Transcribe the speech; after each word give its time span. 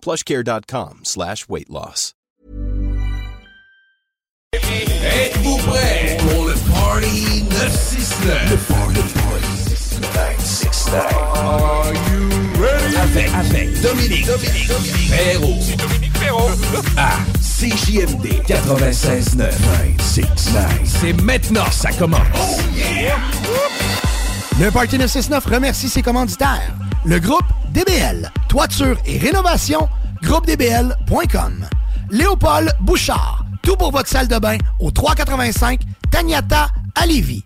plushcare.com 0.00 1.00
slash 1.04 1.48
weight 1.48 1.68
loss. 1.70 2.14
Êtes-vous 4.54 5.58
prêts 5.58 6.16
pour 6.20 6.44
le 6.46 6.54
Party 6.72 7.42
969? 7.50 8.50
Le 8.50 8.56
Party, 8.56 9.00
party 9.14 9.48
969. 10.14 11.04
Are 11.34 11.92
you 11.92 12.28
ready? 12.60 12.96
Avec, 12.96 13.28
avec 13.34 13.80
Dominique, 13.82 14.26
Dominique, 14.26 14.68
Dominique 14.68 15.10
Perrault. 15.10 15.58
C'est 15.60 15.76
Dominique 15.76 16.12
Perrault. 16.18 16.50
À 16.96 17.18
CJMD 17.40 18.26
96.9. 18.46 19.36
969. 19.36 20.80
C'est 20.84 21.22
maintenant, 21.22 21.70
ça 21.70 21.92
commence. 21.92 22.20
Oh 22.34 22.60
yeah! 22.74 23.18
Le 24.60 24.72
Party 24.72 24.98
969 24.98 25.46
remercie 25.46 25.88
ses 25.88 26.02
commanditaires. 26.02 26.74
Le 27.04 27.20
groupe 27.20 27.44
DBL, 27.70 28.32
toiture 28.48 28.98
et 29.06 29.16
rénovation, 29.16 29.88
groupedbl.com. 30.20 31.64
Léopold 32.10 32.74
Bouchard, 32.80 33.44
tout 33.62 33.76
pour 33.76 33.92
votre 33.92 34.08
salle 34.08 34.26
de 34.26 34.36
bain 34.36 34.58
au 34.80 34.90
385 34.90 35.80
Tagnata 36.10 36.70
à 36.96 37.06
Lévis. 37.06 37.44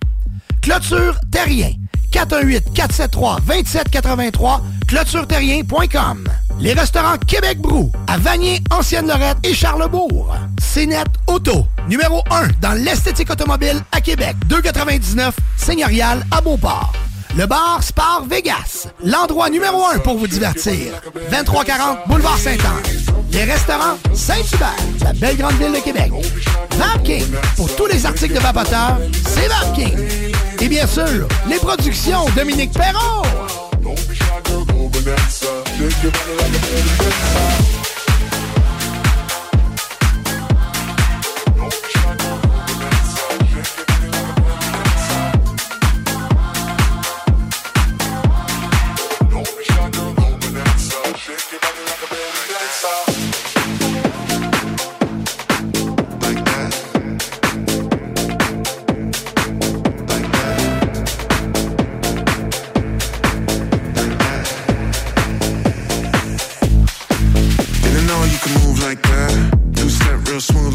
Clôture 0.63 1.19
Terrien, 1.33 1.73
418-473-2783, 2.13 4.61
clôtureterrien.com. 4.87 6.29
Les 6.61 6.73
restaurants 6.73 7.19
Québec 7.19 7.59
Brou, 7.59 7.91
à 8.07 8.17
Vanier, 8.17 8.63
Ancienne-Lorette 8.71 9.39
et 9.43 9.55
Charlebourg. 9.55 10.33
CNET 10.61 11.03
Auto, 11.27 11.67
numéro 11.89 12.23
1 12.31 12.51
dans 12.61 12.75
l'esthétique 12.75 13.31
automobile 13.31 13.83
à 13.91 14.01
Québec. 14.01 14.37
299 14.47 15.35
Seigneurial 15.57 16.25
à 16.31 16.41
Beauport. 16.41 16.93
Le 17.37 17.47
bar 17.47 17.83
Spar 17.83 18.25
Vegas, 18.29 18.87
l'endroit 19.03 19.51
numéro 19.51 19.85
1 19.87 19.99
pour 19.99 20.17
vous 20.17 20.29
divertir. 20.29 20.93
2340 21.31 22.07
Boulevard 22.07 22.39
Saint-Anne. 22.39 22.85
Les 23.33 23.43
restaurants 23.45 23.97
Saint-Hubert, 24.15 24.77
la 25.03 25.13
belle 25.15 25.39
grande 25.39 25.55
ville 25.55 25.73
de 25.73 25.81
Québec. 25.81 26.13
Vapking, 26.73 27.27
pour 27.57 27.75
tous 27.75 27.87
les 27.87 28.05
articles 28.07 28.35
de 28.35 28.41
vapoteurs, 28.41 28.99
c'est 29.27 29.49
Vapking. 29.49 30.32
Et 30.63 30.69
bien 30.69 30.87
sûr, 30.87 31.27
les 31.49 31.57
productions 31.57 32.25
Dominique 32.37 32.71
Perrault. 32.71 33.27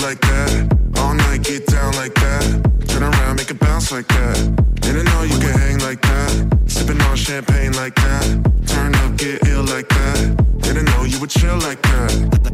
Like 0.07 0.21
that. 0.21 0.51
All 0.99 1.13
night 1.13 1.43
get 1.43 1.65
down 1.65 1.93
like 1.95 2.13
that. 2.13 2.43
Turn 2.87 3.03
around, 3.03 3.35
make 3.35 3.51
it 3.51 3.59
bounce 3.59 3.91
like 3.91 4.07
that. 4.07 4.37
Didn't 4.79 5.03
know 5.03 5.23
you 5.23 5.37
could 5.37 5.55
hang 5.63 5.79
like 5.79 6.01
that. 6.01 6.31
Sipping 6.65 7.01
on 7.01 7.17
champagne 7.17 7.73
like 7.73 7.93
that. 7.95 8.23
Turn 8.67 8.95
up, 8.95 9.17
get 9.17 9.45
ill 9.49 9.63
like 9.63 9.89
that. 9.89 10.19
Didn't 10.61 10.85
know 10.85 11.03
you 11.03 11.19
would 11.19 11.29
chill 11.29 11.57
like 11.57 11.81
that. 11.81 12.11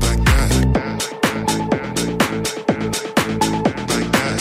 Like 0.09 0.23
that. 0.31 0.49
Like 3.93 4.09
that. 4.17 4.39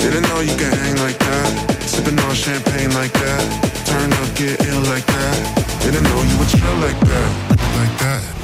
Didn't 0.00 0.24
know 0.28 0.40
you 0.40 0.56
could 0.56 0.74
hang 0.80 0.96
like 1.04 1.18
that. 1.18 1.48
Sipping 1.82 2.18
on 2.18 2.34
champagne 2.34 2.94
like 2.94 3.12
that. 3.12 3.42
Turn 3.84 4.10
up, 4.10 4.28
get 4.40 4.56
ill 4.70 4.82
like 4.92 5.04
that. 5.04 5.36
Didn't 5.82 6.04
know 6.04 6.22
you 6.30 6.38
would 6.38 6.48
chill 6.48 6.76
like 6.86 6.98
that. 7.10 7.28
Like 7.76 7.98
that. 7.98 8.35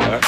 You 0.00 0.10
were 0.10 0.27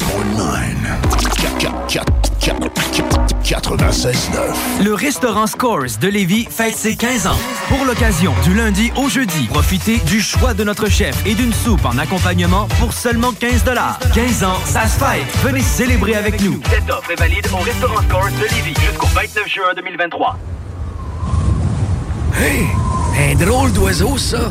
96.9. 3.45 4.85
Le 4.85 4.95
restaurant 4.95 5.47
Scores 5.47 5.99
de 6.01 6.09
Lévis 6.09 6.49
fête 6.51 6.75
ses 6.75 6.97
15 6.97 7.29
ans. 7.29 7.39
Pour 7.69 7.85
l'occasion, 7.85 8.35
du 8.43 8.53
lundi 8.53 8.91
au 8.97 9.09
jeudi, 9.09 9.47
profitez 9.47 9.99
du 9.99 10.21
choix 10.21 10.55
de 10.55 10.65
notre 10.65 10.89
chef 10.89 11.25
et 11.25 11.35
d'une 11.35 11.53
soupe 11.53 11.85
en 11.85 11.97
accompagnement 11.97 12.67
pour 12.81 12.93
seulement 12.93 13.31
15 13.31 13.63
15 14.13 14.43
ans, 14.43 14.59
ça 14.65 14.89
se 14.89 14.99
fête. 14.99 15.37
Venez 15.45 15.61
célébrer 15.63 16.17
avec 16.17 16.41
nous. 16.41 16.61
Cette 16.69 16.91
offre 16.91 17.13
est 17.13 17.21
valide 17.21 17.47
au 17.53 17.59
restaurant 17.59 18.03
Scores 18.09 18.31
de 18.41 18.57
Lévis 18.57 18.75
jusqu'au 18.81 19.07
29 19.07 19.47
juin 19.47 19.73
2023. 19.77 20.37
Hey, 22.37 22.67
un 23.17 23.35
drôle 23.37 23.73
d'oiseau, 23.73 24.19
ça. 24.19 24.51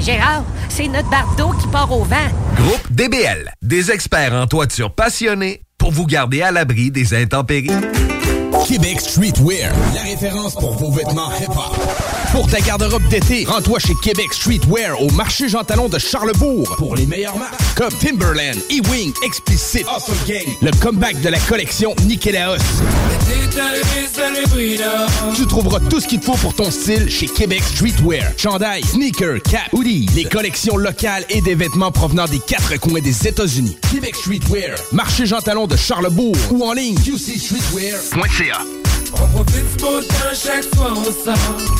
Gérard, 0.00 0.44
c'est 0.68 0.88
notre 0.88 1.10
bardeau 1.10 1.50
qui 1.60 1.66
part 1.68 1.92
au 1.92 2.04
vent. 2.04 2.16
Groupe 2.56 2.90
DBL, 2.90 3.52
des 3.62 3.90
experts 3.90 4.32
en 4.32 4.46
toiture 4.46 4.90
passionnés 4.92 5.60
pour 5.76 5.92
vous 5.92 6.06
garder 6.06 6.42
à 6.42 6.50
l'abri 6.50 6.90
des 6.90 7.14
intempéries. 7.14 7.70
Québec 8.66 9.00
Streetwear, 9.00 9.72
la 9.94 10.02
référence 10.02 10.54
pour 10.54 10.76
vos 10.76 10.90
vêtements 10.90 11.30
hip-hop. 11.40 11.76
Pour 12.32 12.46
ta 12.48 12.60
garde-robe 12.60 13.06
d'été, 13.08 13.44
rends-toi 13.44 13.78
chez 13.78 13.94
Québec 14.02 14.32
Streetwear 14.32 15.00
au 15.02 15.10
marché 15.10 15.48
Jean 15.48 15.64
Talon 15.64 15.88
de 15.88 15.98
Charlebourg 15.98 16.76
pour 16.76 16.96
les 16.96 17.06
meilleures 17.06 17.36
marques 17.36 17.59
Timberland, 17.88 18.56
E-Wing, 18.70 19.12
Explicit, 19.24 19.86
Awesome 19.88 20.14
Gang, 20.26 20.44
le 20.60 20.70
comeback 20.80 21.20
de 21.22 21.30
la 21.30 21.38
collection 21.38 21.94
Nikélaos. 22.04 22.58
Tu 25.34 25.46
trouveras 25.46 25.80
tout 25.88 26.00
ce 26.00 26.06
qu'il 26.06 26.20
te 26.20 26.26
faut 26.26 26.36
pour 26.36 26.54
ton 26.54 26.70
style 26.70 27.08
chez 27.08 27.26
Québec 27.26 27.62
Streetwear. 27.62 28.32
Chandail, 28.36 28.84
sneakers, 28.84 29.42
cap, 29.42 29.72
hoodie, 29.72 30.06
les 30.14 30.24
collections 30.24 30.76
locales 30.76 31.24
et 31.30 31.40
des 31.40 31.54
vêtements 31.54 31.90
provenant 31.90 32.26
des 32.26 32.40
quatre 32.40 32.78
coins 32.78 33.00
des 33.00 33.26
États-Unis. 33.26 33.78
Québec 33.90 34.14
Streetwear, 34.14 34.76
marché 34.92 35.24
Jean 35.24 35.40
Talon 35.40 35.66
de 35.66 35.76
Charlebourg 35.76 36.36
ou 36.50 36.64
en 36.64 36.74
ligne 36.74 36.96
qcstreetwear.ca. 36.96 38.58
On 39.14 39.26
profite 39.28 39.76
du 39.76 39.82
beau 39.82 40.00
chaque 40.34 40.64
fois 40.74 40.92
on. 40.94 41.79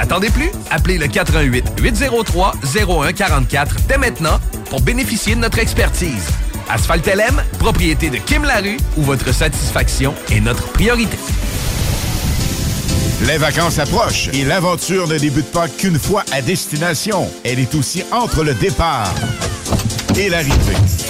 N'attendez 0.00 0.30
plus, 0.30 0.50
appelez 0.70 0.96
le 0.96 1.08
88 1.08 1.72
803 1.78 2.54
0144 2.64 3.76
dès 3.86 3.98
maintenant 3.98 4.40
pour 4.70 4.80
bénéficier 4.80 5.34
de 5.34 5.40
notre 5.40 5.58
expertise. 5.58 6.26
Asphalt 6.70 7.06
LM, 7.06 7.42
propriété 7.58 8.08
de 8.08 8.16
Kim 8.16 8.44
Larue, 8.44 8.78
où 8.96 9.02
votre 9.02 9.34
satisfaction 9.34 10.14
est 10.30 10.40
notre 10.40 10.66
priorité. 10.72 11.18
Les 13.26 13.36
vacances 13.36 13.78
approchent 13.78 14.30
et 14.32 14.44
l'aventure 14.44 15.06
ne 15.06 15.18
débute 15.18 15.52
pas 15.52 15.68
qu'une 15.68 15.98
fois 15.98 16.24
à 16.32 16.40
destination. 16.40 17.28
Elle 17.44 17.58
est 17.58 17.74
aussi 17.74 18.02
entre 18.10 18.42
le 18.42 18.54
départ 18.54 19.12
et 20.16 20.30
l'arrivée. 20.30 21.09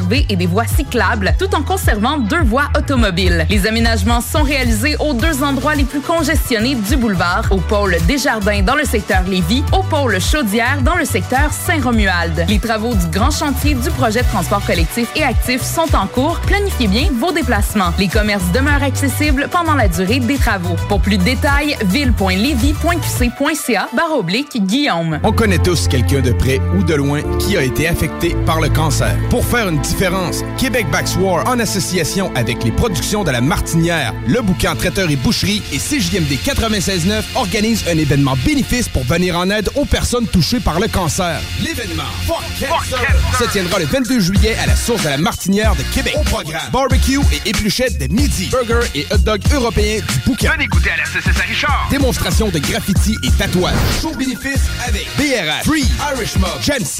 et 0.29 0.35
des 0.35 0.47
voies 0.47 0.67
cyclables, 0.67 1.33
tout 1.37 1.53
en 1.55 1.61
conservant 1.61 2.17
deux 2.17 2.43
voies 2.43 2.69
automobiles. 2.77 3.45
Les 3.49 3.67
aménagements 3.67 4.21
sont 4.21 4.43
réalisés 4.43 4.95
aux 4.99 5.13
deux 5.13 5.43
endroits 5.43 5.75
les 5.75 5.83
plus 5.83 6.01
congestionnés 6.01 6.75
du 6.75 6.97
boulevard, 6.97 7.45
au 7.51 7.57
pôle 7.57 7.97
Desjardins 8.07 8.61
dans 8.61 8.75
le 8.75 8.83
secteur 8.83 9.23
Lévis, 9.23 9.63
au 9.71 9.83
pôle 9.83 10.19
Chaudière 10.19 10.81
dans 10.81 10.95
le 10.95 11.05
secteur 11.05 11.51
Saint-Romuald. 11.51 12.45
Les 12.47 12.59
travaux 12.59 12.93
du 12.93 13.07
grand 13.07 13.31
chantier 13.31 13.75
du 13.75 13.89
projet 13.91 14.21
de 14.21 14.27
transport 14.27 14.63
collectif 14.65 15.09
et 15.15 15.23
actif 15.23 15.61
sont 15.61 15.95
en 15.95 16.07
cours. 16.07 16.39
Planifiez 16.41 16.87
bien 16.87 17.07
vos 17.13 17.31
déplacements. 17.31 17.93
Les 17.99 18.07
commerces 18.07 18.51
demeurent 18.53 18.83
accessibles 18.83 19.47
pendant 19.51 19.75
la 19.75 19.87
durée 19.87 20.19
des 20.19 20.37
travaux. 20.37 20.75
Pour 20.87 21.01
plus 21.01 21.17
de 21.17 21.23
détails, 21.23 21.75
ville.levy.qc.ca 21.85 23.89
barre 23.95 24.17
oblique 24.17 24.65
Guillaume. 24.65 25.19
On 25.23 25.31
connaît 25.31 25.59
tous 25.59 25.87
quelqu'un 25.87 26.21
de 26.21 26.31
près 26.31 26.59
ou 26.77 26.83
de 26.83 26.93
loin 26.93 27.21
qui 27.39 27.57
a 27.57 27.63
été 27.63 27.87
affecté 27.87 28.35
par 28.45 28.61
le 28.61 28.69
cancer. 28.69 29.15
Pour 29.29 29.45
faire 29.45 29.67
une 29.67 29.80
différence. 29.81 30.41
Québec 30.57 30.85
Backs 30.91 31.15
War, 31.19 31.47
en 31.47 31.59
association 31.59 32.31
avec 32.35 32.63
les 32.63 32.71
productions 32.71 33.23
de 33.23 33.31
la 33.31 33.41
Martinière, 33.41 34.13
Le 34.27 34.41
Boucan 34.41 34.75
Traiteur 34.75 35.09
et 35.09 35.15
Boucherie 35.15 35.61
et 35.73 35.77
CJMD 35.77 36.31
96.9 36.43 37.23
organise 37.35 37.83
un 37.89 37.97
événement 37.97 38.37
bénéfice 38.45 38.87
pour 38.87 39.03
venir 39.03 39.37
en 39.37 39.49
aide 39.49 39.69
aux 39.75 39.85
personnes 39.85 40.27
touchées 40.27 40.59
par 40.59 40.79
le 40.79 40.87
cancer. 40.87 41.41
L'événement 41.63 42.03
Fuck 42.27 42.69
Cancer 42.69 43.15
se 43.39 43.51
tiendra 43.51 43.79
le 43.79 43.85
22 43.85 44.19
juillet 44.19 44.55
à 44.63 44.67
la 44.67 44.75
source 44.75 45.03
de 45.03 45.09
la 45.09 45.17
Martinière 45.17 45.75
de 45.75 45.83
Québec. 45.93 46.15
Au 46.17 46.23
programme, 46.23 46.61
barbecue 46.71 47.19
et 47.33 47.49
épluchettes 47.49 47.97
de 47.97 48.13
midi, 48.13 48.49
burger 48.51 48.87
et 48.95 49.05
hot 49.11 49.17
dog 49.17 49.41
européens 49.53 49.99
du 49.99 50.19
Boucan. 50.25 50.49
Venez 50.53 50.67
goûter 50.67 50.91
à 50.91 50.97
la 50.97 51.05
CCS 51.05 51.41
Richard. 51.47 51.87
Démonstration 51.89 52.49
de 52.49 52.59
graffiti 52.59 53.17
et 53.23 53.31
tatouage. 53.31 53.73
Show 54.01 54.13
bénéfice 54.15 54.61
avec 54.87 55.07
BRH, 55.17 55.65
Free, 55.65 55.85
Irish 56.13 56.35
Mob, 56.37 56.49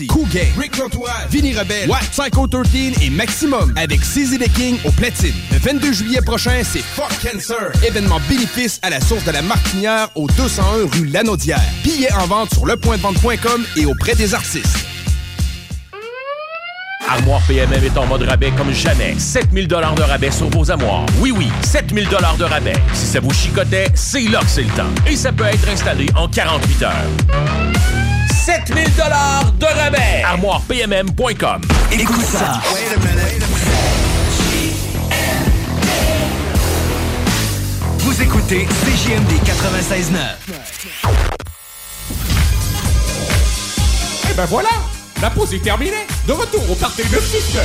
Cool 0.08 0.28
Gang, 0.30 0.48
Rick 0.58 0.78
Lantois, 0.78 1.12
Vinny 1.30 1.54
Rebelle, 1.54 1.90
Watt, 1.90 2.04
Psycho 2.12 2.48
13 2.72 3.04
et 3.04 3.10
Maximum 3.10 3.74
avec 3.76 4.00
the 4.00 4.54
King 4.54 4.78
au 4.86 4.92
platine. 4.92 5.34
Le 5.52 5.58
22 5.58 5.92
juillet 5.92 6.22
prochain, 6.22 6.62
c'est 6.64 6.80
Fuck 6.80 7.12
Cancer. 7.22 7.72
Événement 7.86 8.20
bénéfice 8.30 8.80
à 8.82 8.90
la 8.90 9.02
source 9.02 9.26
de 9.26 9.32
la 9.32 9.42
Martinière 9.42 10.10
au 10.16 10.28
201 10.28 10.88
rue 10.94 11.06
Lanaudière. 11.08 11.62
Billets 11.84 12.14
en 12.14 12.28
vente 12.28 12.54
sur 12.54 12.66
lepointdevente.com 12.66 13.66
et 13.76 13.86
auprès 13.86 14.16
des 14.16 14.34
artistes. 14.34 14.86
Armoire 17.10 17.42
PMM 17.46 17.84
est 17.84 17.98
en 17.98 18.06
mode 18.06 18.24
rabais 18.24 18.52
comme 18.58 18.72
jamais. 18.72 19.16
7000 19.18 19.68
dollars 19.68 19.96
de 19.96 20.04
rabais 20.04 20.32
sur 20.32 20.50
vos 20.50 20.72
armoires. 20.72 21.06
Oui, 21.20 21.34
oui, 21.36 21.50
7000 21.64 22.08
dollars 22.08 22.38
de 22.38 22.46
rabais. 22.46 22.78
Si 22.94 23.06
ça 23.06 23.20
vous 23.20 23.34
chicotait, 23.34 23.88
c'est 23.96 24.30
là 24.30 24.40
que 24.40 24.50
c'est 24.50 24.64
le 24.64 24.70
temps. 24.70 24.90
Et 25.06 25.18
ça 25.18 25.34
peut 25.34 25.44
être 25.44 25.68
installé 25.68 26.06
en 26.16 26.30
48 26.30 26.84
heures. 26.84 28.21
7000 28.46 28.96
dollars 28.96 29.52
de 29.60 29.66
rabais. 29.66 30.24
ArmoirePMM.com. 30.26 31.62
Écoute 31.92 32.22
ça. 32.22 32.60
Vous 38.00 38.22
écoutez 38.22 38.66
CJMD 38.66 39.32
96.9. 39.46 40.16
Et 44.32 44.34
ben 44.34 44.46
voilà, 44.46 44.70
la 45.22 45.30
pause 45.30 45.54
est 45.54 45.60
terminée. 45.64 46.08
De 46.28 46.32
retour 46.34 46.68
au 46.72 46.76
party 46.76 47.04
de 47.04 47.20
6 47.20 47.58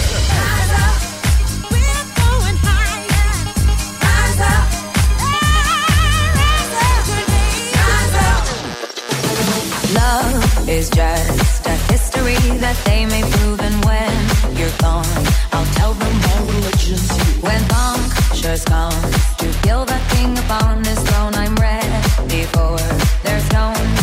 Love 10.06 10.68
is 10.68 10.88
just 10.90 11.66
a 11.66 11.76
history 11.90 12.38
that 12.64 12.78
they 12.86 13.02
may 13.06 13.22
prove, 13.34 13.60
and 13.68 13.76
when 13.88 14.14
you're 14.58 14.76
gone, 14.78 15.22
I'll 15.54 15.70
tell 15.78 15.94
them 15.94 16.14
more 16.26 16.42
religions. 16.54 17.10
When 17.46 17.60
punctures 17.74 18.64
come 18.64 19.02
to 19.42 19.48
kill 19.64 19.84
the 19.84 20.00
king 20.12 20.30
upon 20.44 20.84
his 20.84 21.00
throne, 21.06 21.34
I'm 21.42 21.56
ready 21.56 22.42
for 22.54 22.76
their 23.24 23.40
stones. 23.48 24.02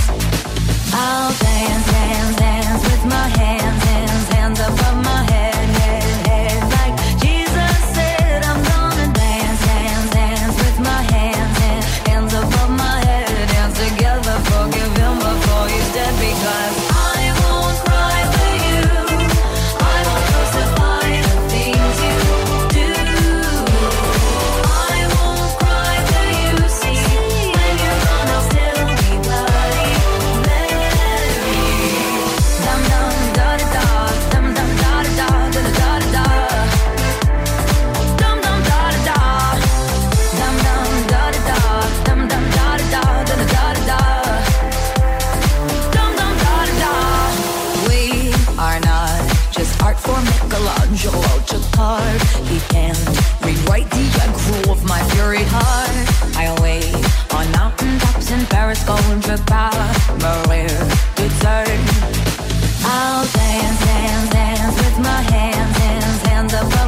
I'll 1.04 1.34
dance, 1.48 1.86
dance, 1.96 2.36
dance 2.46 2.84
with 2.90 3.04
my 3.16 3.28
hands, 3.42 3.84
hands, 3.92 4.28
hands 4.36 4.60
above 4.60 4.83
Michelangelo 50.94 51.40
to 51.48 51.60
carve. 51.76 52.22
He 52.48 52.60
rewrite 53.42 53.90
the 53.90 54.06
of 54.72 54.86
my 54.86 55.02
fury 55.10 55.44
heart. 55.44 55.90
I 56.38 56.54
on 57.34 57.52
mountain 57.52 57.98
tops 57.98 58.30
in 58.30 58.46
Paris. 58.46 58.88
I'll 62.86 63.26
dance, 63.26 63.86
dance, 63.86 64.30
dance 64.30 64.76
with 64.78 65.00
my 65.00 65.22
hands, 65.34 65.78
hands, 65.78 66.22
hands 66.28 66.54
above 66.54 66.83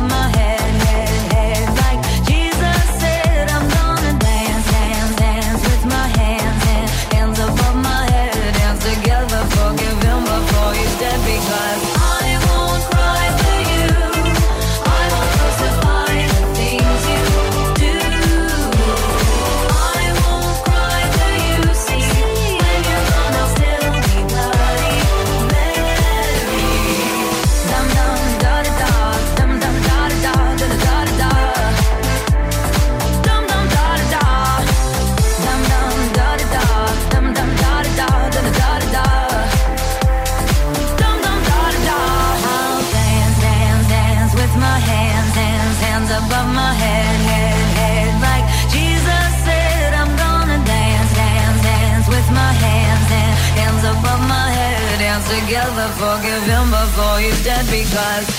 because 57.71 58.34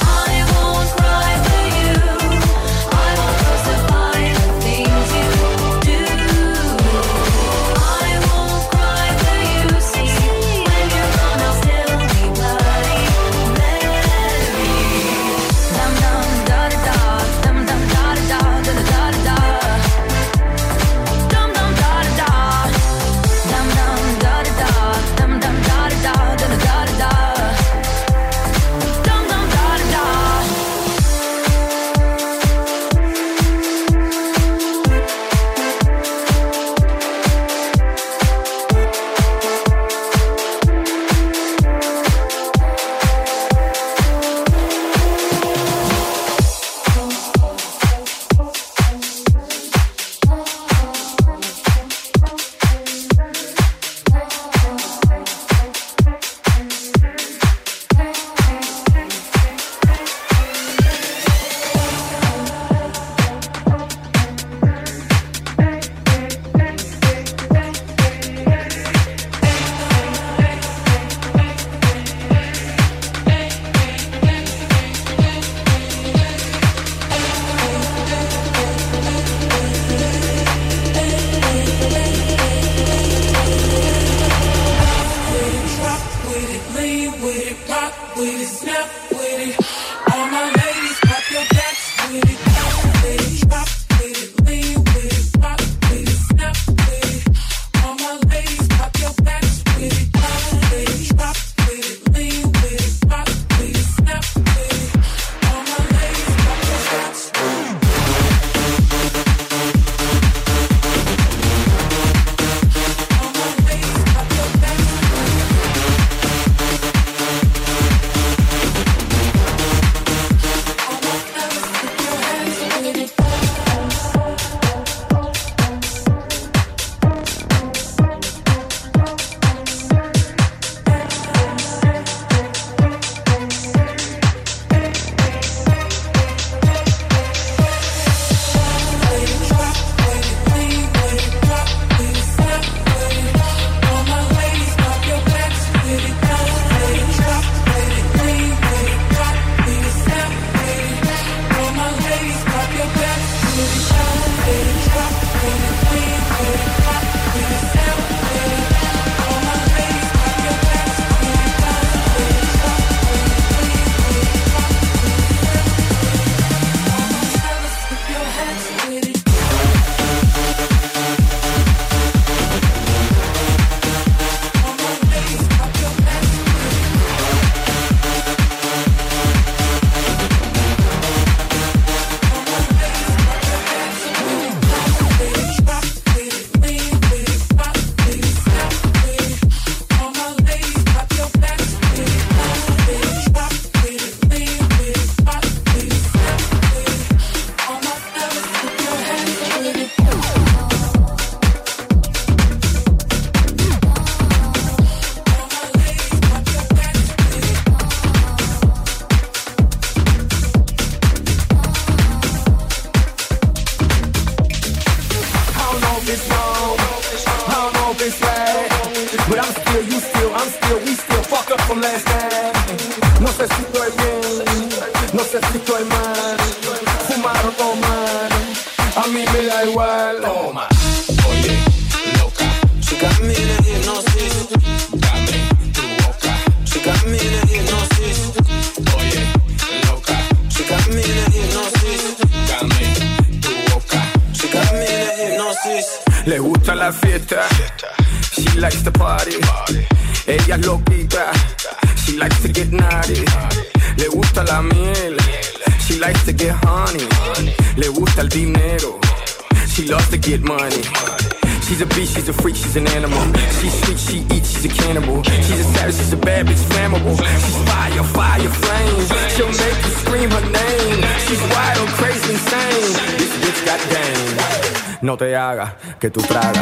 que 276.07 276.11
tú 276.11 276.21
tragas. 276.23 276.56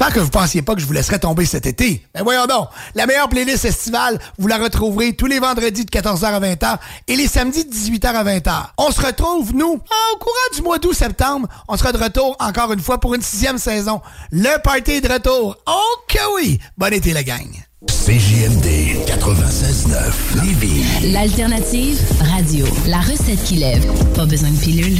J'espère 0.00 0.14
que 0.14 0.20
vous 0.20 0.30
pensiez 0.30 0.62
pas 0.62 0.74
que 0.74 0.80
je 0.80 0.86
vous 0.86 0.94
laisserai 0.94 1.18
tomber 1.18 1.44
cet 1.44 1.66
été. 1.66 2.02
Mais 2.14 2.22
voyons 2.22 2.46
donc, 2.46 2.68
la 2.94 3.04
meilleure 3.04 3.28
playlist 3.28 3.66
estivale, 3.66 4.18
vous 4.38 4.46
la 4.46 4.56
retrouverez 4.56 5.12
tous 5.12 5.26
les 5.26 5.38
vendredis 5.38 5.84
de 5.84 5.90
14h 5.90 6.24
à 6.24 6.40
20h 6.40 6.78
et 7.06 7.16
les 7.16 7.28
samedis 7.28 7.66
de 7.66 7.70
18h 7.70 8.06
à 8.06 8.24
20h. 8.24 8.50
On 8.78 8.90
se 8.92 9.02
retrouve, 9.02 9.54
nous, 9.54 9.74
au 9.74 10.16
courant 10.18 10.54
du 10.54 10.62
mois 10.62 10.78
d'août-septembre. 10.78 11.48
On 11.68 11.76
sera 11.76 11.92
de 11.92 12.02
retour 12.02 12.34
encore 12.40 12.72
une 12.72 12.80
fois 12.80 12.98
pour 12.98 13.14
une 13.14 13.20
sixième 13.20 13.58
saison. 13.58 14.00
Le 14.32 14.56
party 14.62 14.92
est 14.92 15.00
de 15.02 15.12
retour. 15.12 15.58
Ok 15.66 16.18
oui! 16.34 16.58
Bon 16.78 16.90
été, 16.90 17.12
la 17.12 17.22
gang! 17.22 17.50
CJMD 17.86 19.04
96.9 19.06 20.42
Lévis. 20.42 21.12
L'alternative 21.12 22.00
radio. 22.22 22.64
La 22.86 23.00
recette 23.00 23.44
qui 23.44 23.56
lève. 23.56 23.86
Pas 24.14 24.24
besoin 24.24 24.48
de 24.48 24.56
pilule. 24.56 24.98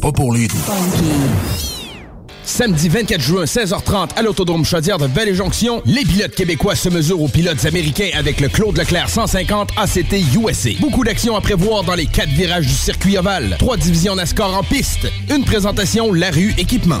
Pas 0.00 0.12
pour 0.12 0.32
les 0.32 0.48
Samedi 2.44 2.88
24 2.88 3.20
juin, 3.20 3.44
16h30, 3.44 4.10
à 4.16 4.22
l'Autodrome 4.22 4.64
Chaudière 4.64 4.98
de 4.98 5.06
Vallée-Jonction, 5.06 5.82
les 5.86 6.04
pilotes 6.04 6.34
québécois 6.34 6.74
se 6.74 6.88
mesurent 6.88 7.22
aux 7.22 7.28
pilotes 7.28 7.64
américains 7.64 8.10
avec 8.14 8.40
le 8.40 8.48
Claude 8.48 8.76
Leclerc 8.76 9.08
150 9.08 9.70
ACT 9.76 10.14
USA. 10.34 10.70
Beaucoup 10.80 11.04
d'actions 11.04 11.36
à 11.36 11.40
prévoir 11.40 11.84
dans 11.84 11.94
les 11.94 12.06
quatre 12.06 12.30
virages 12.30 12.66
du 12.66 12.72
circuit 12.72 13.16
ovale. 13.16 13.56
Trois 13.58 13.76
divisions 13.76 14.14
NASCAR 14.14 14.56
en 14.56 14.62
piste. 14.62 15.06
Une 15.30 15.44
présentation 15.44 16.12
La 16.12 16.30
Rue 16.30 16.54
Équipement. 16.58 17.00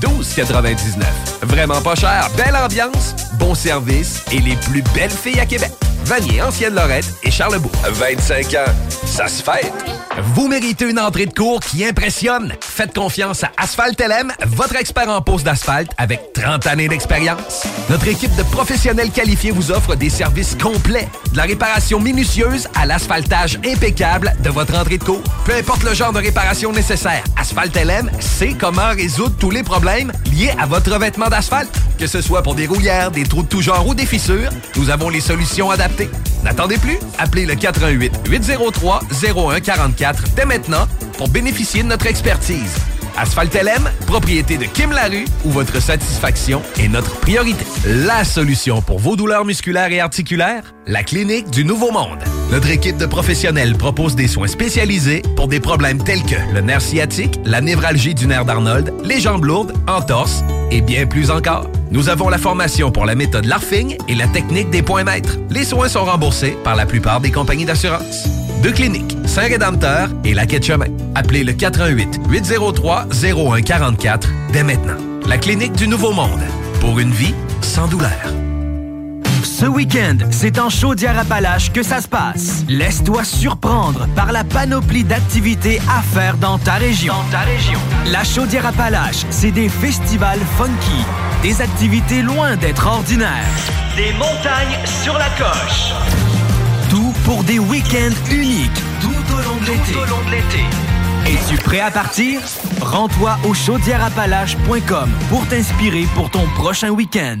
12,99. 0.00 1.04
Vraiment 1.42 1.80
pas 1.80 1.94
cher, 1.94 2.28
belle 2.36 2.56
ambiance, 2.56 3.14
bon 3.38 3.54
service 3.54 4.22
et 4.32 4.38
les 4.38 4.56
plus 4.56 4.82
belles 4.94 5.10
filles 5.10 5.40
à 5.40 5.46
Québec. 5.46 5.72
Vanier, 6.04 6.42
Ancienne 6.42 6.74
Lorette 6.74 7.12
et 7.22 7.30
Charlebourg. 7.30 7.72
25 7.86 8.54
ans, 8.54 8.72
ça 9.06 9.28
se 9.28 9.42
fête. 9.42 9.72
Vous 10.34 10.48
méritez 10.48 10.88
une 10.88 10.98
entrée 10.98 11.26
de 11.26 11.32
cours 11.32 11.60
qui 11.60 11.84
impressionne. 11.84 12.52
Faites 12.60 12.94
confiance 12.94 13.44
à 13.44 13.50
Asphalt 13.56 14.00
LM, 14.00 14.32
votre 14.46 14.76
expert 14.76 15.08
en 15.08 15.20
pose 15.20 15.44
d'asphalte 15.44 15.90
avec 15.96 16.32
30 16.32 16.66
années 16.66 16.88
d'expérience. 16.88 17.64
Notre 17.88 18.08
équipe 18.08 18.34
de 18.36 18.42
professionnels 18.42 19.10
qualifiés 19.10 19.50
vous 19.50 19.70
offre 19.70 19.94
des 19.94 20.10
services 20.10 20.56
complets, 20.60 21.08
de 21.32 21.36
la 21.36 21.44
réparation 21.44 22.00
minutieuse 22.00 22.68
à 22.74 22.86
l'asphaltage 22.86 23.58
impeccable 23.64 24.34
de 24.42 24.50
votre 24.50 24.76
entrée 24.76 24.98
de 24.98 25.04
cours. 25.04 25.22
Peu 25.44 25.54
importe 25.54 25.84
le 25.84 25.94
genre 25.94 26.12
de 26.12 26.18
réparation 26.18 26.72
nécessaire, 26.72 27.22
Asphalt 27.36 27.76
LM 27.76 28.10
sait 28.20 28.54
comment 28.58 28.90
résoudre 28.90 29.36
tous 29.38 29.50
les 29.50 29.62
problèmes 29.62 30.12
liés 30.32 30.52
à 30.58 30.66
votre 30.66 30.92
revêtement 30.92 31.28
d'asphalte. 31.28 31.74
Que 31.98 32.06
ce 32.06 32.20
soit 32.20 32.42
pour 32.42 32.54
des 32.54 32.66
rouillères, 32.66 33.10
des 33.10 33.24
trous 33.24 33.42
de 33.42 33.48
tout 33.48 33.60
genre 33.60 33.86
ou 33.86 33.94
des 33.94 34.06
fissures, 34.06 34.50
nous 34.76 34.90
avons 34.90 35.08
les 35.08 35.20
solutions 35.20 35.70
adaptées. 35.70 35.97
N'attendez 36.44 36.78
plus, 36.78 36.98
appelez 37.18 37.46
le 37.46 37.54
88 37.54 38.12
803 38.28 39.00
0144 39.10 40.24
dès 40.34 40.44
maintenant 40.44 40.86
pour 41.16 41.28
bénéficier 41.28 41.82
de 41.82 41.88
notre 41.88 42.06
expertise. 42.06 42.76
Asphalt 43.20 43.52
LM, 43.52 43.90
propriété 44.06 44.58
de 44.58 44.64
Kim 44.64 44.92
Larue, 44.92 45.24
où 45.44 45.50
votre 45.50 45.82
satisfaction 45.82 46.62
est 46.78 46.86
notre 46.86 47.18
priorité. 47.18 47.64
La 47.84 48.22
solution 48.22 48.80
pour 48.80 49.00
vos 49.00 49.16
douleurs 49.16 49.44
musculaires 49.44 49.90
et 49.90 49.98
articulaires, 49.98 50.72
la 50.86 51.02
clinique 51.02 51.50
du 51.50 51.64
Nouveau 51.64 51.90
Monde. 51.90 52.20
Notre 52.52 52.70
équipe 52.70 52.96
de 52.96 53.06
professionnels 53.06 53.76
propose 53.76 54.14
des 54.14 54.28
soins 54.28 54.46
spécialisés 54.46 55.22
pour 55.34 55.48
des 55.48 55.58
problèmes 55.58 56.02
tels 56.02 56.22
que 56.22 56.36
le 56.54 56.60
nerf 56.60 56.80
sciatique, 56.80 57.40
la 57.44 57.60
névralgie 57.60 58.14
du 58.14 58.28
nerf 58.28 58.44
d'Arnold, 58.44 58.94
les 59.02 59.20
jambes 59.20 59.44
lourdes, 59.44 59.72
entorses 59.88 60.44
et 60.70 60.80
bien 60.80 61.04
plus 61.06 61.32
encore. 61.32 61.68
Nous 61.90 62.08
avons 62.08 62.28
la 62.28 62.38
formation 62.38 62.92
pour 62.92 63.04
la 63.04 63.16
méthode 63.16 63.46
LARFING 63.46 63.96
et 64.06 64.14
la 64.14 64.28
technique 64.28 64.70
des 64.70 64.82
points 64.82 65.04
maîtres. 65.04 65.38
Les 65.50 65.64
soins 65.64 65.88
sont 65.88 66.04
remboursés 66.04 66.56
par 66.62 66.76
la 66.76 66.86
plupart 66.86 67.20
des 67.20 67.32
compagnies 67.32 67.64
d'assurance. 67.64 68.28
Deux 68.62 68.72
cliniques, 68.72 69.16
Saint-Rédempteur 69.24 70.08
et 70.24 70.34
la 70.34 70.44
Quai 70.44 70.58
de 70.58 70.64
Chemin. 70.64 70.88
Appelez 71.14 71.44
le 71.44 71.52
88 71.52 72.20
803 72.28 73.07
0144 73.12 74.28
dès 74.52 74.62
maintenant. 74.62 74.96
La 75.26 75.38
clinique 75.38 75.72
du 75.72 75.88
Nouveau 75.88 76.12
Monde. 76.12 76.40
Pour 76.80 76.98
une 76.98 77.10
vie 77.10 77.34
sans 77.60 77.86
douleur. 77.86 78.10
Ce 79.42 79.66
week-end, 79.66 80.16
c'est 80.30 80.58
en 80.58 80.70
Chaudière-Appalaches 80.70 81.72
que 81.72 81.82
ça 81.82 82.00
se 82.00 82.08
passe. 82.08 82.64
Laisse-toi 82.68 83.24
surprendre 83.24 84.06
par 84.14 84.32
la 84.32 84.44
panoplie 84.44 85.04
d'activités 85.04 85.80
à 85.88 86.02
faire 86.02 86.36
dans 86.36 86.58
ta 86.58 86.74
région. 86.74 87.14
Dans 87.14 87.38
ta 87.38 87.40
région. 87.40 87.78
La 88.06 88.24
Chaudière-Appalaches, 88.24 89.24
c'est 89.30 89.50
des 89.50 89.68
festivals 89.68 90.40
funky, 90.56 91.04
des 91.42 91.60
activités 91.60 92.22
loin 92.22 92.56
d'être 92.56 92.86
ordinaires. 92.86 93.46
Des 93.96 94.12
montagnes 94.12 94.78
sur 95.02 95.14
la 95.14 95.28
coche. 95.30 95.92
Tout 96.90 97.12
pour 97.24 97.42
des 97.44 97.58
week-ends 97.58 98.14
uniques 98.30 98.70
tout 99.00 99.34
au 99.34 99.42
long 99.48 99.60
de 99.60 100.30
l'été. 100.30 100.87
Es-tu 101.28 101.58
prêt 101.58 101.80
à 101.80 101.90
partir? 101.90 102.40
Rends-toi 102.80 103.36
au 103.46 103.52
chaudièreappalaches.com 103.52 105.10
pour 105.28 105.46
t'inspirer 105.46 106.06
pour 106.14 106.30
ton 106.30 106.46
prochain 106.56 106.88
week-end. 106.88 107.40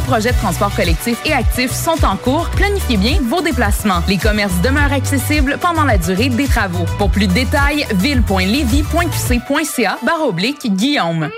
projet 0.01 0.31
de 0.31 0.37
transport 0.37 0.73
collectif 0.75 1.17
et 1.25 1.33
actif 1.33 1.71
sont 1.71 2.03
en 2.05 2.17
cours, 2.17 2.49
planifiez 2.49 2.97
bien 2.97 3.17
vos 3.23 3.41
déplacements. 3.41 4.03
Les 4.07 4.17
commerces 4.17 4.59
demeurent 4.61 4.93
accessibles 4.93 5.57
pendant 5.61 5.83
la 5.83 5.97
durée 5.97 6.29
des 6.29 6.47
travaux. 6.47 6.85
Pour 6.97 7.09
plus 7.09 7.27
de 7.27 7.33
détails, 7.33 7.85
ville.levy.qc.ca 7.95 9.97
barre 10.03 10.27
oblique 10.27 10.73
Guillaume. 10.75 11.29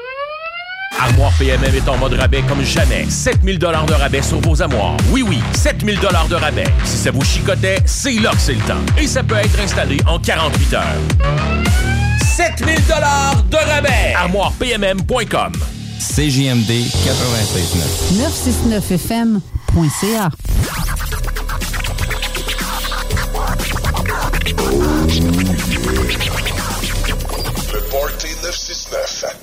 Armoire 1.00 1.32
PMM 1.38 1.76
est 1.76 1.90
en 1.90 1.98
mode 1.98 2.14
rabais 2.14 2.44
comme 2.48 2.64
jamais. 2.64 3.06
7000 3.10 3.60
dollars 3.60 3.86
de 3.86 3.94
rabais 3.94 4.22
sur 4.22 4.40
vos 4.40 4.62
armoires. 4.62 4.96
Oui, 5.10 5.24
oui, 5.28 5.40
7000 5.54 6.00
dollars 6.00 6.28
de 6.28 6.36
rabais. 6.36 6.68
Si 6.86 6.98
ça 6.98 7.12
vous 7.12 7.24
chicotait, 7.24 7.80
c'est 7.86 8.14
là 8.14 8.32
que 8.32 8.40
c'est 8.40 8.54
le 8.54 8.62
temps. 8.62 8.82
Et 8.98 9.08
ça 9.08 9.24
peut 9.24 9.36
être 9.36 9.60
installé 9.60 9.98
en 10.08 10.20
48 10.20 10.74
heures. 10.76 10.84
7000 12.36 12.86
dollars 12.86 13.44
de 13.50 13.58
rabais. 13.58 14.14
ArmoirePMM.com 14.16 15.52
CJMD 16.00 16.70
96.9. 16.70 18.18
969fm.ca. 18.18 20.32
Le 27.74 27.80
Party 27.90 28.28
969. 28.42 29.43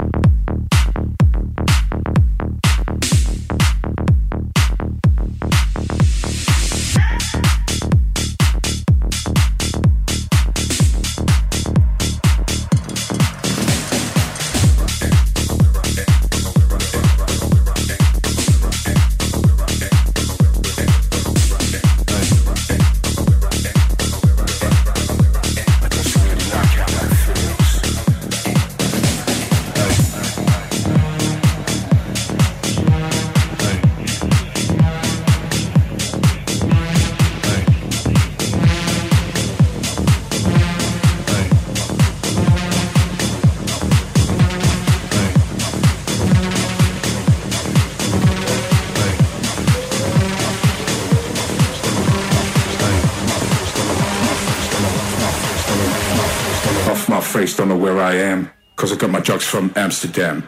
pick 59.01 59.09
up 59.09 59.13
my 59.13 59.19
drugs 59.19 59.45
from 59.45 59.73
Amsterdam. 59.75 60.47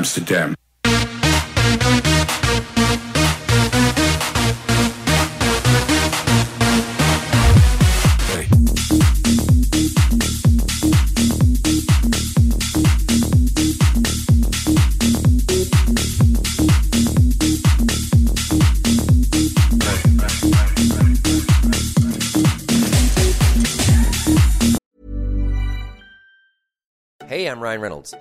Amsterdam. 0.00 0.59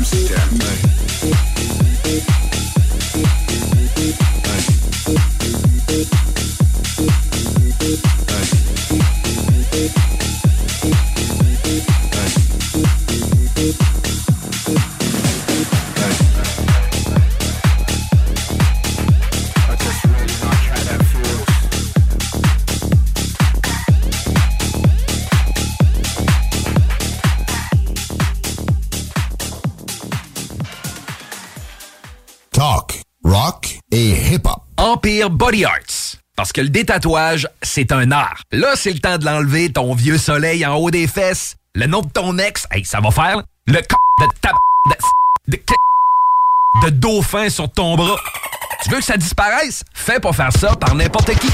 Amsterdam. 0.00 0.99
Et 33.92 34.32
hip-hop. 34.32 34.60
Empire 34.76 35.30
Body 35.30 35.64
Arts. 35.64 36.16
Parce 36.36 36.52
que 36.52 36.60
le 36.60 36.70
détatouage, 36.70 37.48
c'est 37.62 37.92
un 37.92 38.10
art. 38.12 38.44
Là, 38.50 38.74
c'est 38.74 38.92
le 38.92 38.98
temps 38.98 39.18
de 39.18 39.24
l'enlever, 39.24 39.70
ton 39.70 39.94
vieux 39.94 40.18
soleil 40.18 40.64
en 40.64 40.76
haut 40.76 40.90
des 40.90 41.06
fesses. 41.06 41.56
Le 41.74 41.86
nom 41.86 42.00
de 42.00 42.08
ton 42.08 42.38
ex, 42.38 42.66
hey, 42.70 42.84
ça 42.84 43.00
va 43.00 43.10
faire. 43.10 43.42
Le 43.66 43.74
c 43.74 43.82
de 43.82 44.26
ta 44.40 44.52
de, 45.48 45.56
de, 45.56 46.86
de 46.86 46.90
dauphin 46.90 47.48
sur 47.48 47.70
ton 47.70 47.96
bras. 47.96 48.16
Tu 48.82 48.90
veux 48.90 48.98
que 48.98 49.04
ça 49.04 49.16
disparaisse? 49.16 49.82
Fais 49.92 50.18
pas 50.18 50.32
faire 50.32 50.52
ça 50.52 50.74
par 50.76 50.94
n'importe 50.94 51.34
qui. 51.38 51.48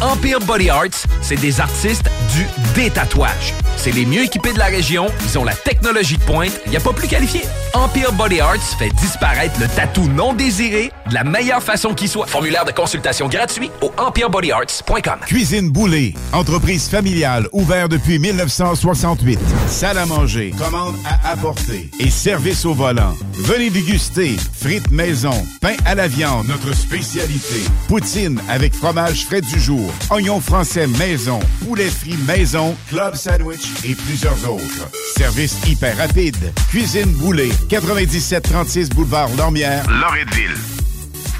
Empire 0.00 0.40
Body 0.40 0.70
Arts, 0.70 1.06
c'est 1.20 1.36
des 1.36 1.60
artistes 1.60 2.10
du 2.34 2.46
détatouage. 2.74 3.54
C'est 3.76 3.92
les 3.92 4.04
mieux 4.06 4.24
équipés 4.24 4.52
de 4.52 4.58
la 4.58 4.66
région, 4.66 5.06
ils 5.24 5.38
ont 5.38 5.44
la 5.44 5.54
technologie 5.54 6.16
de 6.16 6.22
pointe, 6.22 6.52
il 6.66 6.70
n'y 6.70 6.76
a 6.76 6.80
pas 6.80 6.92
plus 6.92 7.08
qualifié. 7.08 7.42
Empire 7.74 8.12
Body 8.12 8.40
Arts 8.40 8.62
fait 8.78 8.90
disparaître 9.00 9.58
le 9.60 9.66
tatou 9.68 10.06
non 10.08 10.32
désiré 10.32 10.90
de 11.08 11.14
la 11.14 11.24
meilleure 11.24 11.62
façon 11.62 11.94
qui 11.94 12.08
soit. 12.08 12.26
Formulaire 12.26 12.64
de 12.64 12.72
consultation 12.72 13.28
gratuit 13.28 13.70
au 13.82 13.92
empirebodyarts.com. 13.96 15.20
Cuisine 15.26 15.70
Boulée, 15.70 16.14
entreprise 16.32 16.88
familiale 16.88 17.48
ouverte 17.52 17.90
depuis 17.90 18.18
1968. 18.18 19.38
Salle 19.68 19.98
à 19.98 20.06
manger, 20.06 20.54
commande 20.58 20.96
à 21.04 21.32
apporter 21.32 21.90
et 21.98 22.10
service 22.10 22.64
au 22.64 22.74
volant. 22.74 23.14
Venez 23.34 23.70
déguster 23.70 24.36
frites 24.52 24.90
maison, 24.90 25.46
pain 25.60 25.76
à 25.84 25.94
la 25.94 26.08
viande, 26.08 26.46
notre 26.48 26.74
spécialité. 26.74 27.62
Poutine 27.88 28.40
avec 28.48 28.74
fromage 28.74 29.24
frais 29.24 29.40
du 29.40 29.58
jour, 29.58 29.89
oignons 30.10 30.40
français 30.40 30.86
maison, 30.86 31.40
poulet 31.64 31.88
frit 31.88 32.16
maison, 32.26 32.74
club 32.88 33.14
sandwich 33.14 33.60
et 33.84 33.94
plusieurs 33.94 34.50
autres. 34.50 34.88
Service 35.16 35.56
hyper 35.66 35.96
rapide. 35.96 36.36
Cuisine 36.70 37.12
Boulée, 37.12 37.52
9736 37.70 38.90
boulevard 38.90 39.28
Lormière, 39.36 39.84
Loretteville. 39.90 40.56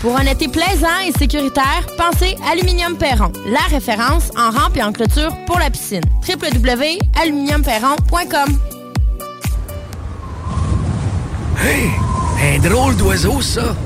Pour 0.00 0.16
un 0.16 0.24
été 0.26 0.48
plaisant 0.48 0.98
et 1.06 1.12
sécuritaire, 1.18 1.86
pensez 1.98 2.36
Aluminium 2.50 2.96
Perron, 2.96 3.30
la 3.46 3.60
référence 3.68 4.30
en 4.36 4.50
rampe 4.50 4.76
et 4.76 4.82
en 4.82 4.92
clôture 4.92 5.34
pour 5.46 5.58
la 5.58 5.70
piscine. 5.70 6.02
www.aluminiumperron.com 6.26 8.58
Hey, 11.62 11.90
un 12.42 12.58
drôle 12.66 12.96
d'oiseau, 12.96 13.42
ça. 13.42 13.76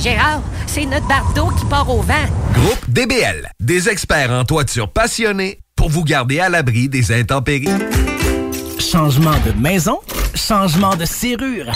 Gérard, 0.00 0.40
c'est 0.66 0.86
notre 0.86 1.06
bardeau 1.06 1.50
qui 1.58 1.66
part 1.66 1.90
au 1.90 2.00
vent. 2.00 2.14
Groupe 2.54 2.88
DBL, 2.88 3.50
des 3.60 3.88
experts 3.88 4.30
en 4.30 4.44
toiture 4.44 4.88
passionnés 4.88 5.60
pour 5.76 5.90
vous 5.90 6.04
garder 6.04 6.40
à 6.40 6.48
l'abri 6.48 6.88
des 6.88 7.12
intempéries. 7.12 7.68
Changement 8.78 9.36
de 9.44 9.52
maison, 9.60 10.00
changement 10.34 10.96
de 10.96 11.04
serrure. 11.04 11.72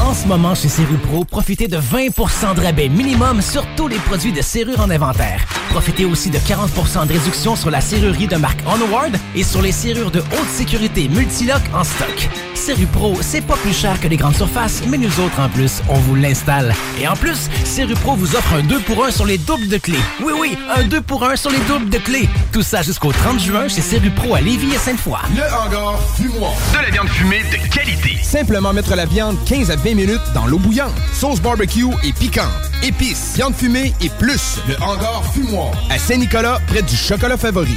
En 0.00 0.14
ce 0.14 0.26
moment, 0.26 0.54
chez 0.54 0.68
Serrupro, 0.68 1.24
profitez 1.24 1.68
de 1.68 1.78
20% 1.78 2.54
de 2.54 2.60
rabais 2.60 2.88
minimum 2.88 3.42
sur 3.42 3.64
tous 3.76 3.88
les 3.88 3.98
produits 3.98 4.32
de 4.32 4.42
serrure 4.42 4.80
en 4.80 4.90
inventaire. 4.90 5.44
Profitez 5.70 6.04
aussi 6.04 6.30
de 6.30 6.38
40% 6.38 7.06
de 7.06 7.12
réduction 7.12 7.56
sur 7.56 7.70
la 7.70 7.80
serrurerie 7.80 8.26
de 8.26 8.36
marque 8.36 8.60
Onward 8.66 9.16
et 9.34 9.42
sur 9.42 9.62
les 9.62 9.72
serrures 9.72 10.10
de 10.10 10.20
haute 10.20 10.48
sécurité 10.50 11.08
Multilock 11.08 11.62
en 11.74 11.84
stock. 11.84 12.28
Serrupro, 12.62 13.16
c'est 13.20 13.40
pas 13.40 13.56
plus 13.56 13.72
cher 13.72 14.00
que 14.00 14.06
les 14.06 14.16
grandes 14.16 14.36
surfaces, 14.36 14.84
mais 14.86 14.96
nous 14.96 15.18
autres, 15.18 15.40
en 15.40 15.48
plus, 15.48 15.82
on 15.88 15.94
vous 15.94 16.14
l'installe. 16.14 16.72
Et 17.00 17.08
en 17.08 17.16
plus, 17.16 17.50
Serrupro 17.64 18.14
vous 18.14 18.36
offre 18.36 18.54
un 18.54 18.62
2 18.62 18.78
pour 18.82 19.04
1 19.04 19.10
sur 19.10 19.26
les 19.26 19.36
doubles 19.36 19.66
de 19.66 19.78
clés. 19.78 19.98
Oui, 20.22 20.32
oui, 20.38 20.56
un 20.76 20.84
2 20.84 21.00
pour 21.00 21.24
1 21.24 21.34
sur 21.34 21.50
les 21.50 21.58
doubles 21.66 21.90
de 21.90 21.98
clés. 21.98 22.28
Tout 22.52 22.62
ça 22.62 22.82
jusqu'au 22.82 23.10
30 23.10 23.40
juin 23.40 23.66
chez 23.66 23.80
Serrupro 23.80 24.36
à 24.36 24.40
Lévis 24.40 24.72
et 24.72 24.78
Sainte-Foy. 24.78 25.18
Le 25.34 25.42
hangar 25.42 25.98
fumoir. 26.16 26.52
De 26.72 26.84
la 26.84 26.90
viande 26.90 27.08
fumée 27.08 27.42
de 27.50 27.74
qualité. 27.74 28.22
Simplement 28.22 28.72
mettre 28.72 28.94
la 28.94 29.06
viande 29.06 29.38
15 29.44 29.72
à 29.72 29.74
20 29.74 29.94
minutes 29.96 30.20
dans 30.32 30.46
l'eau 30.46 30.58
bouillante. 30.58 30.94
Sauce 31.12 31.40
barbecue 31.40 31.86
et 32.04 32.12
piquante. 32.12 32.46
Épices, 32.84 33.32
viande 33.34 33.56
fumée 33.56 33.92
et 34.00 34.08
plus. 34.20 34.60
Le 34.68 34.76
hangar 34.80 35.24
fumoir. 35.34 35.72
À 35.90 35.98
Saint-Nicolas, 35.98 36.60
près 36.68 36.82
du 36.82 36.94
chocolat 36.94 37.36
favori. 37.36 37.76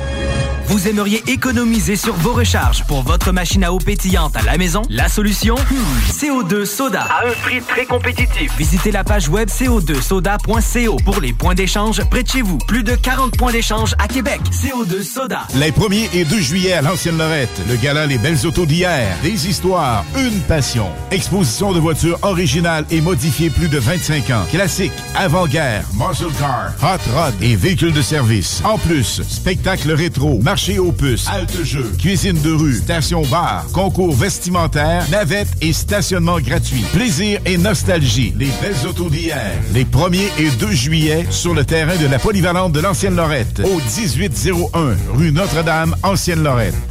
Vous 0.71 0.87
aimeriez 0.87 1.21
économiser 1.27 1.97
sur 1.97 2.13
vos 2.13 2.31
recharges 2.31 2.85
pour 2.85 3.03
votre 3.03 3.33
machine 3.33 3.61
à 3.65 3.73
eau 3.73 3.77
pétillante 3.77 4.37
à 4.37 4.41
la 4.43 4.57
maison? 4.57 4.83
La 4.89 5.09
solution? 5.09 5.55
Hmm, 5.55 6.09
CO2 6.09 6.63
Soda. 6.63 7.01
À 7.01 7.27
un 7.27 7.33
prix 7.43 7.59
très 7.59 7.83
compétitif. 7.83 8.55
Visitez 8.57 8.89
la 8.89 9.03
page 9.03 9.27
web 9.27 9.49
co2soda.co 9.49 10.95
pour 11.03 11.19
les 11.19 11.33
points 11.33 11.55
d'échange 11.55 12.01
près 12.09 12.23
de 12.23 12.29
chez 12.29 12.41
vous. 12.41 12.57
Plus 12.69 12.83
de 12.83 12.95
40 12.95 13.35
points 13.37 13.51
d'échange 13.51 13.95
à 13.99 14.07
Québec. 14.07 14.39
CO2 14.49 15.03
Soda. 15.03 15.41
Les 15.55 15.71
1er 15.71 16.07
et 16.13 16.23
2 16.23 16.39
juillet 16.39 16.71
à 16.71 16.81
l'Ancienne 16.81 17.17
Lorette, 17.17 17.61
le 17.67 17.75
gala 17.75 18.05
Les 18.05 18.17
Belles 18.17 18.47
Autos 18.47 18.65
d'hier, 18.65 19.13
des 19.23 19.49
histoires, 19.49 20.05
une 20.17 20.39
passion. 20.43 20.87
Exposition 21.11 21.73
de 21.73 21.79
voitures 21.79 22.17
originales 22.21 22.85
et 22.91 23.01
modifiées 23.01 23.49
plus 23.49 23.67
de 23.67 23.77
25 23.77 24.29
ans. 24.29 24.45
Classiques, 24.49 24.93
avant-guerre, 25.15 25.83
muscle 25.95 26.31
car, 26.39 26.71
hot 26.81 27.01
rod 27.13 27.33
et 27.41 27.57
véhicules 27.57 27.91
de 27.91 28.01
service. 28.01 28.61
En 28.63 28.77
plus, 28.77 29.21
spectacle 29.27 29.91
rétro, 29.91 30.39
marché 30.41 30.60
aux 30.79 30.91
puces, 30.91 31.27
halte 31.27 31.63
jeu, 31.63 31.91
cuisine 31.97 32.39
de 32.41 32.51
rue, 32.51 32.75
station 32.75 33.23
bar, 33.23 33.65
concours 33.73 34.15
vestimentaire, 34.15 35.03
navette 35.09 35.47
et 35.61 35.73
stationnement 35.73 36.39
gratuit. 36.39 36.83
Plaisir 36.93 37.39
et 37.45 37.57
nostalgie. 37.57 38.33
Les 38.37 38.49
Belles 38.61 38.87
Autos 38.87 39.09
d'hier. 39.09 39.51
Les 39.73 39.85
1er 39.85 40.27
et 40.37 40.49
2 40.59 40.71
juillet 40.71 41.25
sur 41.29 41.53
le 41.53 41.65
terrain 41.65 41.95
de 41.95 42.07
la 42.07 42.19
polyvalente 42.19 42.73
de 42.73 42.79
l'Ancienne 42.79 43.15
Lorette, 43.15 43.61
au 43.63 43.77
1801 43.77 44.95
rue 45.15 45.31
Notre-Dame, 45.31 45.95
Ancienne 46.03 46.43
Lorette. 46.43 46.90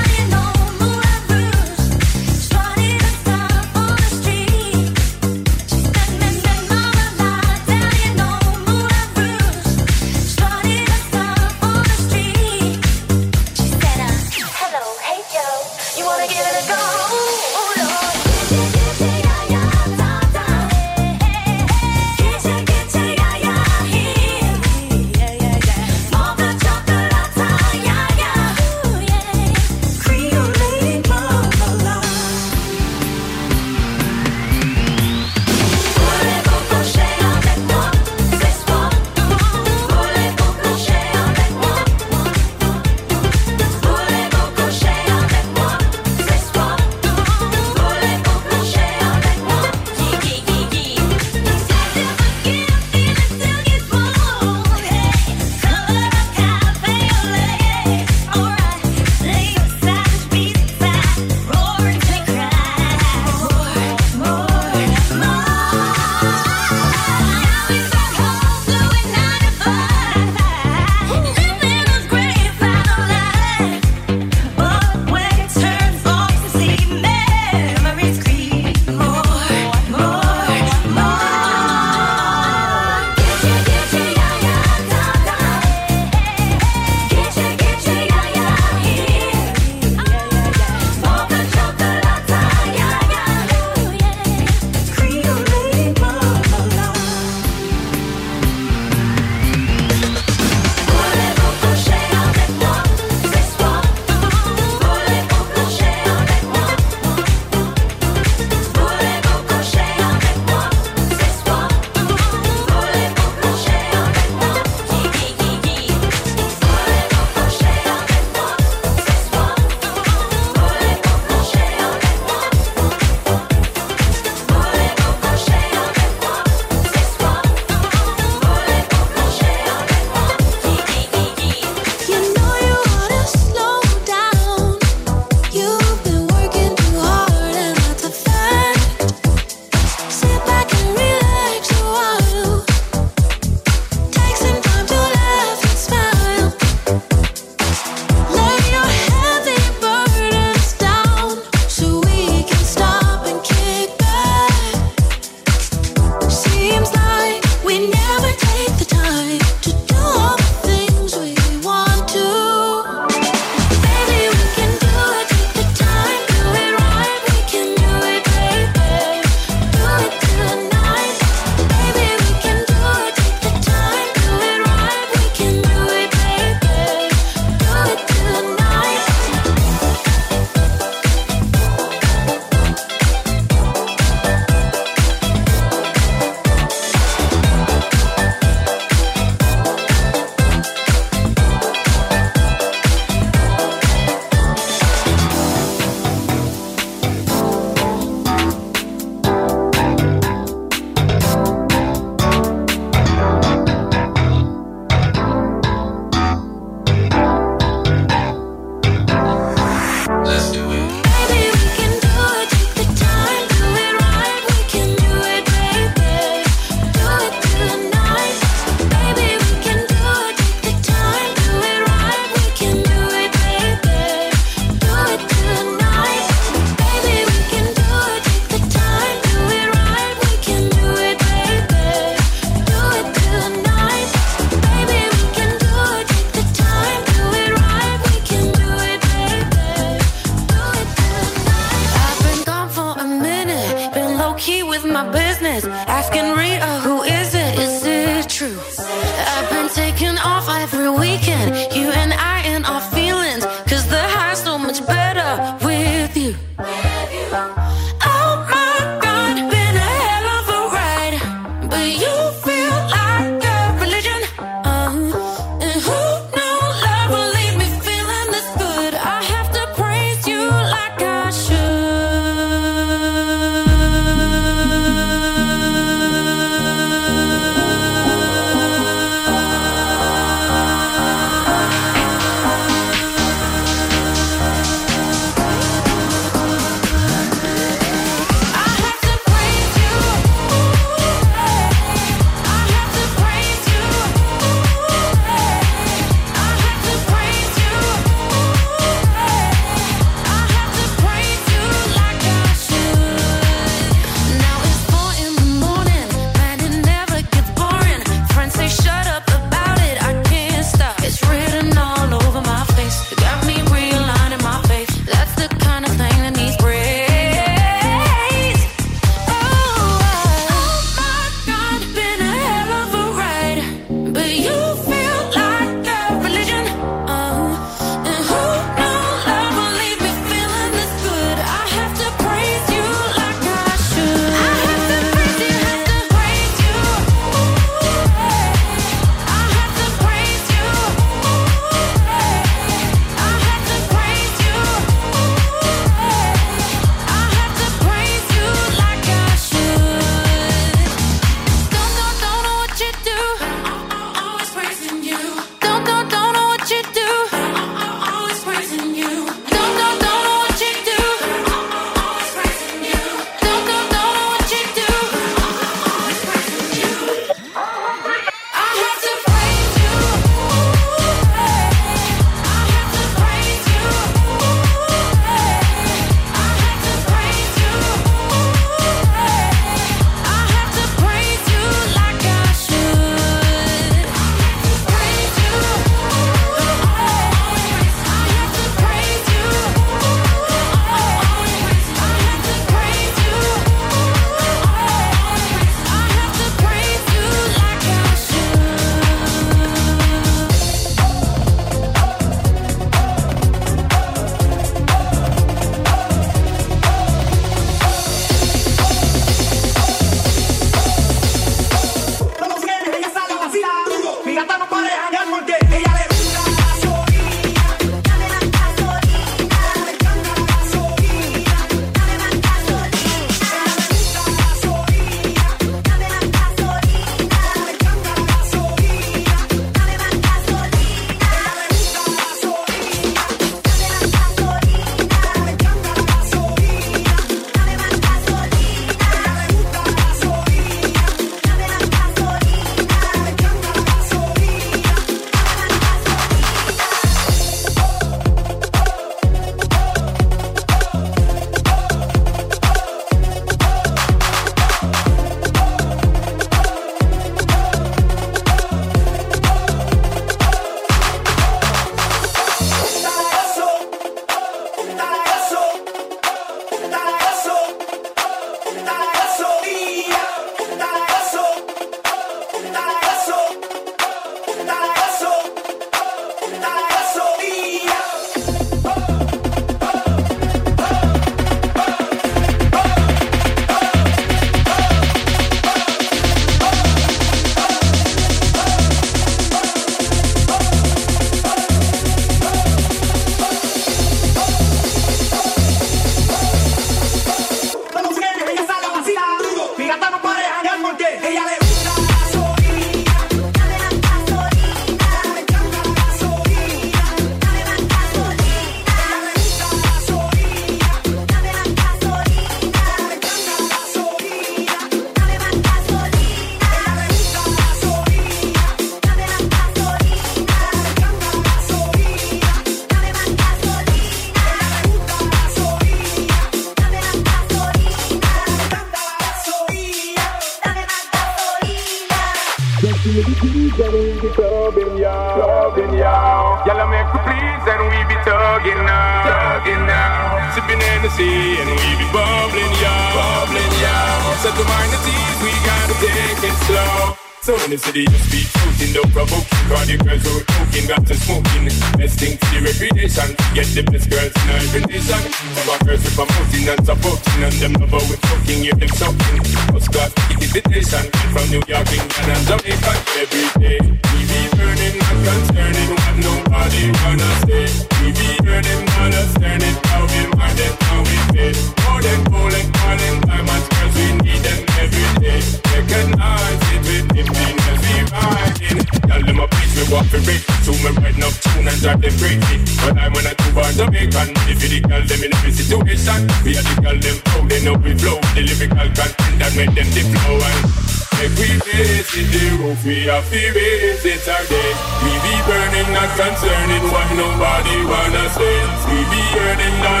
Y'all. 534.96 535.76
Y'all. 535.94 536.66
Y'all 536.66 536.88
make 536.88 537.06
please 537.24 537.64
and 537.68 537.82
we 537.90 537.98
be. 538.08 538.20
Tugging 538.24 539.86
now. 539.86 540.54
Sipping 540.54 540.80
Hennessy 540.80 541.56
and 541.60 541.70
we 541.70 541.88
be 541.96 542.06
bubbling, 542.12 542.72
y'all. 542.80 543.46
Bubbling, 543.46 543.72
y'all. 543.80 544.34
Set 544.36 544.54
the 544.56 544.64
mind 544.64 544.92
at 544.92 545.06
ease, 545.06 545.40
we 545.42 545.52
gotta 545.64 545.94
take 546.00 546.44
it 546.44 546.56
slow. 546.64 547.19
So 547.42 547.56
in 547.64 547.72
the 547.72 547.78
city, 547.80 548.04
you 548.04 548.18
speak 548.28 548.44
shooting, 548.52 548.92
don't 548.92 549.08
provoke. 549.16 549.48
Cause 549.64 549.88
the 549.88 549.96
girls 549.96 550.20
who 550.28 550.44
are 550.44 550.44
talking, 550.44 550.84
got 550.84 551.08
to 551.08 551.16
smoking. 551.24 551.72
Best 551.96 552.20
thing 552.20 552.36
for 552.36 552.52
the 552.52 552.60
reputation. 552.68 553.32
Get 553.56 553.64
the 553.72 553.80
best 553.88 554.12
girls 554.12 554.28
in 554.28 554.46
our 554.52 554.60
invitation. 554.60 555.20
About 555.64 555.80
girls 555.88 556.04
who 556.04 556.12
promoting 556.20 556.68
and 556.68 556.84
supporting. 556.84 557.40
And 557.40 557.56
them 557.56 557.72
love 557.80 558.04
with 558.12 558.20
talking, 558.20 558.60
hear 558.60 558.76
them 558.76 558.92
something. 558.92 559.40
First 559.72 559.88
class 559.88 560.12
invitation. 560.28 561.04
From 561.32 561.48
New 561.48 561.64
York, 561.64 561.88
England, 561.88 562.28
and 562.28 562.44
Jamaica. 562.44 562.92
Every 563.16 563.46
day, 563.56 563.78
we 563.88 564.18
be 564.28 564.40
burning, 564.60 564.94
not 565.00 565.18
concerning 565.24 565.90
what 565.96 566.14
nobody 566.20 566.84
wanna 566.92 567.30
say. 567.48 567.64
We 568.04 568.12
be 568.20 568.28
burning, 568.44 568.84
not 568.84 569.16
understanding 569.16 569.76
how 569.88 570.04
we 570.12 570.20
mind 570.36 570.60
and 570.60 570.76
how 570.84 571.00
we 571.08 571.16
feel. 571.32 571.56
More 571.88 572.04
than 572.04 572.20
gold 572.28 572.52
and 572.52 572.68
calling 572.68 573.16
diamonds, 573.24 573.66
girls, 573.72 573.94
we 573.96 574.06
need 574.28 574.44
them 574.44 574.60
every 574.76 575.08
day. 575.24 575.40
Recognize 575.72 576.60
it 576.76 576.79
with 577.10 577.26
emptiness, 577.26 577.80
we 577.82 577.96
riding. 578.10 578.78
Tell 579.08 579.22
them 579.22 579.38
a 579.40 579.46
place 579.48 579.72
we 579.74 579.84
walk 579.92 580.06
for 580.06 580.22
break. 580.22 580.42
So 580.62 580.72
me 580.72 580.90
right 581.02 581.16
now 581.18 581.30
tune 581.42 581.66
and 581.66 581.80
drive 581.80 582.00
them 582.00 582.14
crazy. 582.18 582.56
But 582.82 582.98
I 582.98 583.06
wanna 583.10 583.34
do 583.34 583.48
on 583.58 583.72
Jamaican. 583.74 584.28
If 584.46 584.62
you 584.62 584.68
the 584.68 584.80
girl 584.86 585.02
them 585.02 585.20
in 585.24 585.34
every 585.34 585.52
situation, 585.52 586.20
we 586.44 586.56
are 586.58 586.64
the 586.64 586.74
girl 586.82 586.98
them 586.98 587.16
proud, 587.24 587.48
they 587.50 587.60
know 587.64 587.74
we 587.74 587.92
flow. 587.98 588.18
The 588.34 588.42
lyrical 588.46 588.88
content 588.94 589.36
that 589.42 589.52
make 589.56 589.72
them 589.74 589.88
the 589.90 590.02
flow 590.06 590.38
and 590.38 590.90
Make 591.20 591.36
we 591.36 591.52
face 591.68 592.16
it, 592.16 592.32
the 592.32 592.64
roof 592.64 592.80
we 592.80 593.04
have 593.04 593.28
to 593.28 593.36
raise 593.52 594.04
it 594.08 594.24
again. 594.24 594.74
We 595.04 595.12
be 595.20 595.34
burning, 595.44 595.92
not 595.92 596.08
concerning 596.16 596.84
what 596.88 597.08
nobody 597.12 597.76
wanna 597.84 598.24
say. 598.32 598.56
We 598.88 599.04
be 599.04 599.22
earning, 599.36 599.76
not 599.84 600.00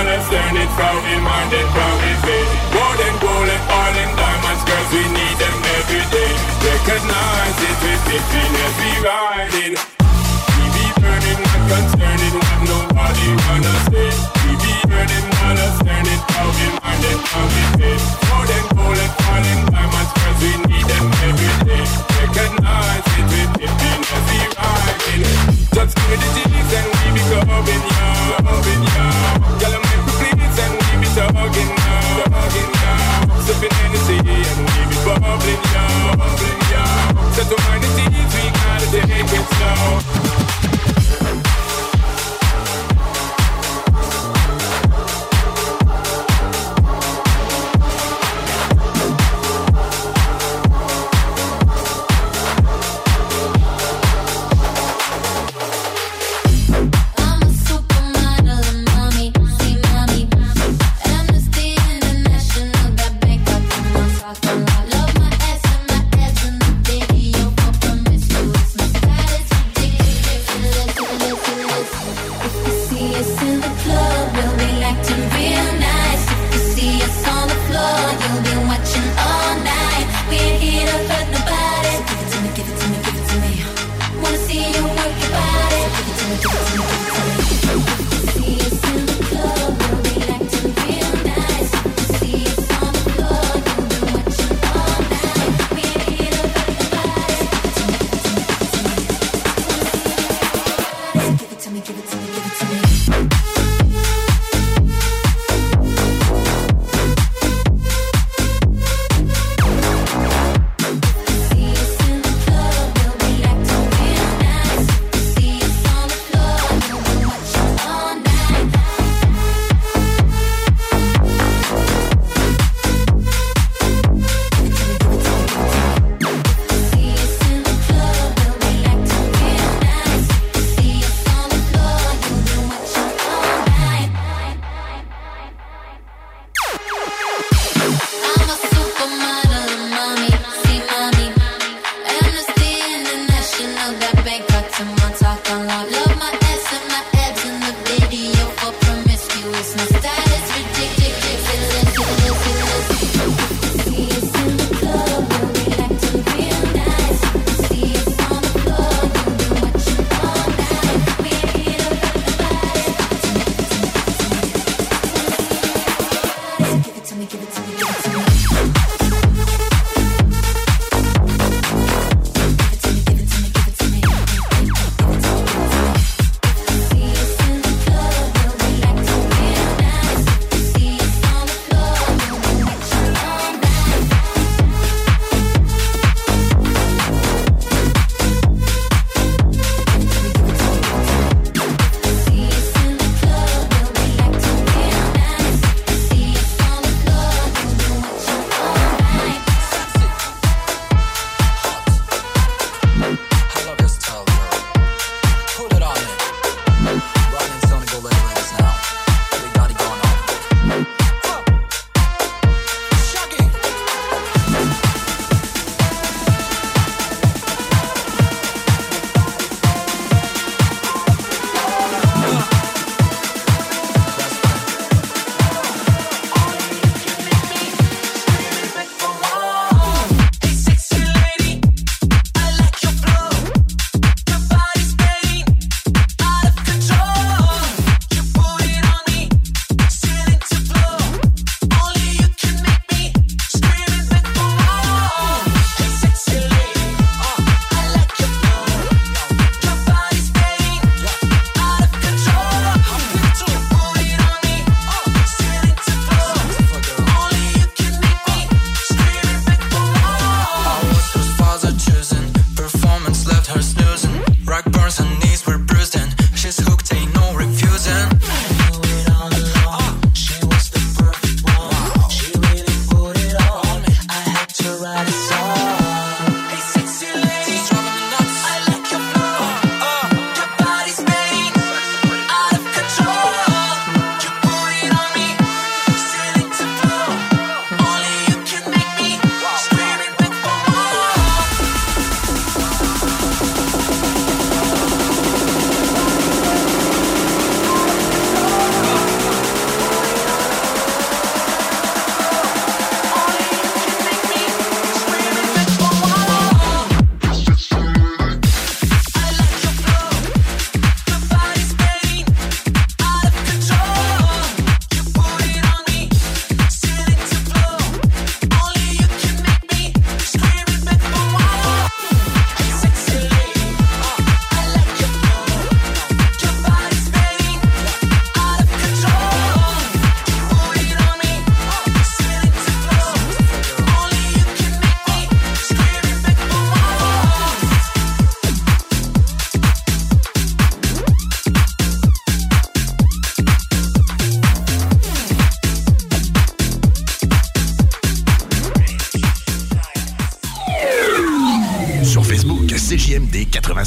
how 0.80 0.96
mind 0.96 1.52
and 1.52 1.68
how 1.76 1.92
we 2.00 2.12
feel. 2.24 2.48
More 2.72 2.94
than 2.96 3.14
gold 3.20 3.48
and 3.52 3.64
all 3.68 3.94
in 4.00 4.10
diamonds, 4.16 4.62
girls, 4.64 4.88
we 4.96 5.02
need 5.12 5.36
them. 5.36 5.49
Recognize 6.80 7.60
it 7.60 7.76
with 7.84 8.02
happiness, 8.08 8.74
we 8.80 8.90
riding. 9.04 9.74
We 9.76 10.64
be 10.72 10.84
burning, 10.96 11.40
not 11.44 11.62
concerning 11.68 12.34
what 12.40 12.60
nobody 12.64 13.26
wanna 13.36 13.74
say. 13.92 14.08
We 14.48 14.56
be 14.64 14.74
earning, 14.88 15.26
not 15.28 15.60
understanding 15.60 16.20
how 16.32 16.48
we 16.48 16.66
mind 16.80 17.04
and 17.04 17.20
how 17.28 17.44
we 17.52 17.62
feel. 17.76 18.00
More 18.32 18.46
than 18.48 18.64
gold 18.72 18.96
and 18.96 19.12
all 19.28 19.44
in 19.44 19.60
diamonds, 19.68 20.10
girls, 20.16 20.38
we 20.40 20.52
need 20.72 20.86
them 20.88 21.04
every 21.28 21.52
day. 21.68 21.84
Recognize 22.16 23.04
it 23.12 23.28
with 23.28 23.50
happiness, 23.60 24.24
we 24.32 24.40
riding. 24.56 25.60
Just 25.76 25.92
give 25.94 26.08
me 26.08 26.16
the 26.16 26.28
G's 26.32 26.72
and 26.80 26.88
we 26.96 27.08
be 27.12 27.22
yeah, 27.28 27.44
clubbing, 27.44 28.82
yeah. 28.88 29.60
Girl, 29.60 29.74
I'm 29.76 29.84
make 29.84 30.04
me 30.08 30.12
please 30.16 30.58
and 30.64 30.74
we 30.80 30.92
be 30.96 31.08
tugging, 31.12 31.72
yeah, 31.76 32.24
tugging, 32.24 32.72
yeah. 32.72 33.44
Sipping 33.44 33.74
Hennessy 33.78 34.16
and 34.16 34.60
we 34.64 34.80
be 34.88 34.96
bubbling, 35.04 35.60
yeah, 35.76 36.16
bubbling, 36.16 36.59
so 37.50 37.56
turn 37.56 37.80
the 37.80 37.88
we 37.88 38.50
gotta 38.52 38.86
take 38.92 39.32
it 39.32 39.44
slow. 39.56 40.39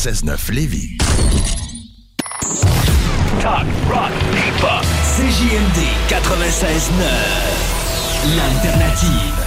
96.9 0.03 0.51
Lévis. 0.51 0.97
Talk, 3.39 3.63
rock, 3.89 4.11
hip-hop. 4.33 4.83
CJMD 5.15 5.79
96.9. 6.09 8.35
L'alternative. 8.35 9.39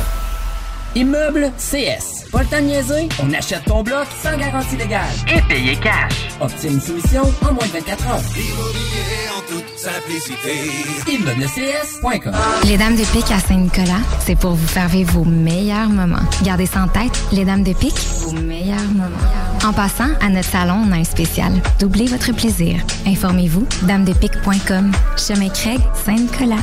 Immeuble 0.95 1.53
CS. 1.59 2.25
Pas 2.33 2.41
le 2.41 2.47
temps 2.47 2.57
de 2.57 2.63
niaiser? 2.63 3.07
On 3.23 3.31
achète 3.35 3.67
ton 3.67 3.83
bloc 3.83 4.07
sans 4.23 4.35
garantie 4.39 4.79
légale. 4.79 5.05
Et 5.29 5.43
payer 5.43 5.77
cash. 5.77 6.15
Obtiens 6.41 6.71
une 6.71 6.81
solution 6.81 7.25
en 7.43 7.53
moins 7.53 7.67
de 7.67 7.73
24 7.73 8.07
heures. 8.07 8.23
Immobilier 8.35 9.29
en 9.37 9.43
toute 9.53 9.79
simplicité. 9.79 10.71
Les 12.65 12.79
Dames 12.79 12.97
de 12.97 13.05
Pique 13.13 13.31
à 13.31 13.41
Saint-Nicolas, 13.41 14.01
c'est 14.25 14.39
pour 14.39 14.53
vous 14.53 14.67
faire 14.67 14.89
vivre 14.89 15.13
vos 15.13 15.25
meilleurs 15.25 15.91
moments. 15.91 16.25
Gardez 16.43 16.65
ça 16.65 16.83
en 16.83 16.89
tête, 16.89 17.13
les 17.31 17.45
Dames 17.45 17.63
de 17.63 17.75
Pique, 17.75 17.99
vos 18.23 18.33
meilleurs 18.33 18.89
moments. 18.95 19.16
En 19.67 19.73
passant, 19.73 20.11
à 20.21 20.29
notre 20.29 20.49
salon, 20.49 20.85
on 20.87 20.93
a 20.93 20.97
un 20.97 21.03
spécial. 21.03 21.53
Doublez 21.81 22.07
votre 22.07 22.33
plaisir. 22.33 22.77
Informez-vous, 23.05 23.67
damedepique.com. 23.83 24.93
Chemin 25.17 25.49
Craig, 25.49 25.81
Saint-Nicolas. 26.05 26.63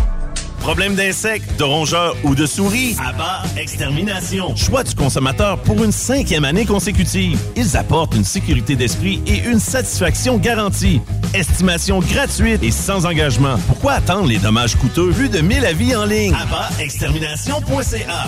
Problème 0.61 0.95
d'insectes, 0.95 1.59
de 1.59 1.65
rongeurs 1.65 2.15
ou 2.23 2.33
de 2.33 2.45
souris? 2.45 2.95
Abat 3.05 3.43
Extermination. 3.57 4.55
Choix 4.55 4.85
du 4.85 4.95
consommateur 4.95 5.57
pour 5.63 5.83
une 5.83 5.91
cinquième 5.91 6.45
année 6.45 6.65
consécutive. 6.65 7.37
Ils 7.57 7.75
apportent 7.75 8.15
une 8.15 8.23
sécurité 8.23 8.77
d'esprit 8.77 9.21
et 9.27 9.39
une 9.39 9.59
satisfaction 9.59 10.37
garantie. 10.37 11.01
Estimation 11.33 11.99
gratuite 11.99 12.63
et 12.63 12.71
sans 12.71 13.05
engagement. 13.05 13.55
Pourquoi 13.67 13.93
attendre 13.93 14.29
les 14.29 14.37
dommages 14.37 14.77
coûteux? 14.77 15.09
Plus 15.09 15.27
de 15.27 15.41
1000 15.41 15.65
avis 15.65 15.93
en 15.93 16.05
ligne? 16.05 16.33
Abatextermination.ca 16.33 18.27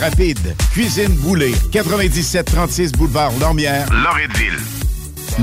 rapide. 0.01 0.55
Cuisine 0.73 1.13
Boulée, 1.13 1.53
9736 1.73 2.91
boulevard 2.93 3.31
Lormière, 3.39 3.87
Loretteville. 3.93 4.59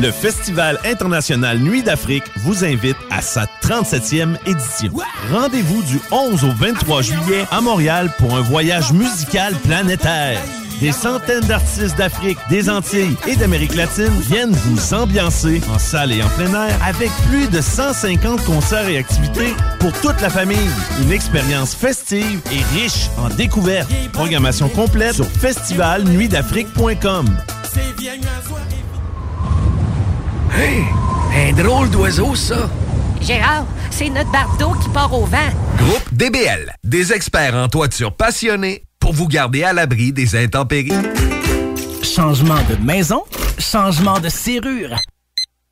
Le 0.02 0.10
Festival 0.10 0.78
international 0.84 1.58
Nuit 1.58 1.82
d'Afrique 1.82 2.24
vous 2.44 2.64
invite 2.64 2.96
à 3.10 3.22
sa 3.22 3.46
37e 3.62 4.36
édition. 4.46 4.92
Rendez-vous 5.32 5.82
du 5.84 5.98
11 6.10 6.44
au 6.44 6.52
23 6.52 7.02
juillet 7.02 7.44
à 7.50 7.60
Montréal 7.60 8.12
pour 8.18 8.36
un 8.36 8.42
voyage 8.42 8.92
musical 8.92 9.54
planétaire. 9.64 10.40
Des 10.80 10.92
centaines 10.92 11.44
d'artistes 11.44 11.98
d'Afrique, 11.98 12.38
des 12.48 12.70
Antilles 12.70 13.16
et 13.26 13.34
d'Amérique 13.34 13.74
latine 13.74 14.16
viennent 14.20 14.52
vous 14.52 14.94
ambiancer 14.94 15.60
en 15.74 15.78
salle 15.78 16.12
et 16.12 16.22
en 16.22 16.28
plein 16.28 16.68
air 16.68 16.78
avec 16.84 17.10
plus 17.28 17.48
de 17.48 17.60
150 17.60 18.44
concerts 18.44 18.88
et 18.88 18.98
activités 18.98 19.54
pour 19.80 19.90
toute 20.00 20.20
la 20.20 20.30
famille. 20.30 20.70
Une 21.02 21.10
expérience 21.10 21.74
festive 21.74 22.40
et 22.52 22.62
riche 22.78 23.08
en 23.18 23.28
découvertes. 23.28 23.90
Programmation 24.12 24.68
complète 24.68 25.14
sur 25.14 25.26
festivalnuitdafrique.com. 25.26 27.26
Hey, 30.56 30.84
un 31.34 31.52
drôle 31.60 31.90
d'oiseau, 31.90 32.36
ça. 32.36 32.70
Gérard, 33.20 33.66
c'est 33.90 34.10
notre 34.10 34.30
bardeau 34.30 34.74
qui 34.80 34.88
part 34.90 35.12
au 35.12 35.24
vent. 35.24 35.38
Groupe 35.76 36.14
DBL, 36.14 36.72
des 36.84 37.12
experts 37.12 37.56
en 37.56 37.68
toiture 37.68 38.14
passionnés 38.14 38.84
pour 39.08 39.14
vous 39.14 39.26
garder 39.26 39.62
à 39.64 39.72
l'abri 39.72 40.12
des 40.12 40.36
intempéries. 40.36 40.92
Changement 42.02 42.60
de 42.68 42.76
maison, 42.84 43.24
changement 43.58 44.20
de 44.20 44.28
serrure. 44.28 44.94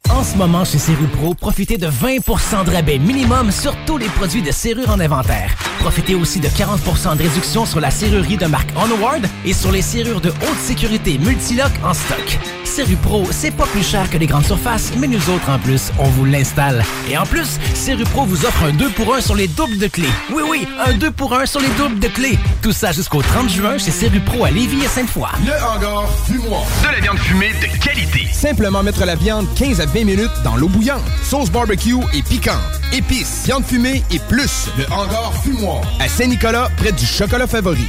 En 0.08 0.24
ce 0.24 0.38
moment, 0.38 0.64
chez 0.64 0.78
Serrupro, 0.78 1.34
profitez 1.34 1.76
de 1.76 1.86
20% 1.86 2.64
de 2.64 2.70
rabais 2.70 2.98
minimum 2.98 3.50
sur 3.50 3.76
tous 3.84 3.98
les 3.98 4.08
produits 4.08 4.40
de 4.40 4.50
serrure 4.50 4.88
en 4.88 5.00
inventaire. 5.00 5.54
Profitez 5.80 6.14
aussi 6.14 6.40
de 6.40 6.48
40% 6.48 7.16
de 7.16 7.22
réduction 7.22 7.66
sur 7.66 7.80
la 7.80 7.90
serrurerie 7.90 8.36
de 8.36 8.46
marque 8.46 8.70
Onward 8.76 9.26
et 9.44 9.52
sur 9.52 9.72
les 9.72 9.82
serrures 9.82 10.20
de 10.20 10.30
haute 10.30 10.60
sécurité 10.62 11.18
Multilock 11.18 11.72
en 11.84 11.94
stock. 11.94 12.38
Serrupro, 12.64 13.26
c'est 13.30 13.52
pas 13.52 13.64
plus 13.64 13.82
cher 13.82 14.10
que 14.10 14.18
les 14.18 14.26
grandes 14.26 14.44
surfaces, 14.44 14.92
mais 14.98 15.06
nous 15.06 15.30
autres, 15.30 15.48
en 15.48 15.58
plus, 15.58 15.92
on 15.98 16.04
vous 16.08 16.24
l'installe. 16.24 16.84
Et 17.08 17.16
en 17.16 17.24
plus, 17.24 17.58
Serrupro 17.74 18.24
vous 18.26 18.44
offre 18.44 18.64
un 18.64 18.72
2 18.72 18.90
pour 18.90 19.14
1 19.14 19.20
sur 19.20 19.34
les 19.34 19.48
doubles 19.48 19.78
de 19.78 19.86
clés. 19.86 20.10
Oui, 20.30 20.42
oui, 20.46 20.68
un 20.84 20.92
2 20.92 21.10
pour 21.12 21.32
1 21.32 21.46
sur 21.46 21.60
les 21.60 21.70
doubles 21.78 21.98
de 22.00 22.08
clés. 22.08 22.38
Tout 22.62 22.72
ça 22.72 22.92
jusqu'au 22.92 23.22
30 23.22 23.48
juin 23.48 23.78
chez 23.78 23.90
Serrupro 23.90 24.44
à 24.44 24.50
Lévis 24.50 24.84
et 24.84 24.88
Sainte-Foy. 24.88 25.28
Le 25.46 25.52
hangar 25.52 26.04
fumoir. 26.26 26.62
De 26.82 26.92
la 26.92 27.00
viande 27.00 27.18
fumée 27.18 27.52
de 27.62 27.82
qualité. 27.82 28.26
Simplement 28.32 28.82
mettre 28.82 29.04
la 29.06 29.14
viande 29.14 29.46
15 29.54 29.80
à 29.80 29.86
20 29.86 30.04
minutes 30.04 30.30
dans 30.44 30.56
l'eau 30.56 30.68
bouillante. 30.68 31.02
Sauce 31.22 31.50
barbecue 31.50 31.96
et 32.12 32.22
piquante. 32.22 32.60
Épices, 32.92 33.44
viande 33.46 33.64
fumée 33.64 34.02
et 34.10 34.18
plus. 34.28 34.68
Le 34.76 34.84
hangar 34.92 35.32
fumoir. 35.42 35.75
À 36.00 36.08
Saint-Nicolas, 36.08 36.70
près 36.76 36.92
du 36.92 37.04
chocolat 37.04 37.46
favori. 37.46 37.86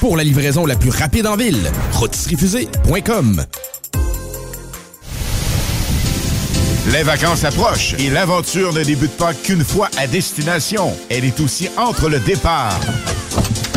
Pour 0.00 0.16
la 0.16 0.24
livraison 0.24 0.66
la 0.66 0.76
plus 0.76 0.90
rapide 0.90 1.26
en 1.26 1.36
ville, 1.36 1.70
rôtisseriefusée.com. 1.92 3.44
Les 6.92 7.02
vacances 7.02 7.44
approchent 7.44 7.94
et 7.98 8.08
l'aventure 8.08 8.72
ne 8.72 8.82
débute 8.82 9.16
pas 9.16 9.34
qu'une 9.34 9.64
fois 9.64 9.90
à 9.98 10.06
destination. 10.06 10.96
Elle 11.10 11.24
est 11.24 11.38
aussi 11.40 11.68
entre 11.76 12.08
le 12.08 12.18
départ 12.20 12.80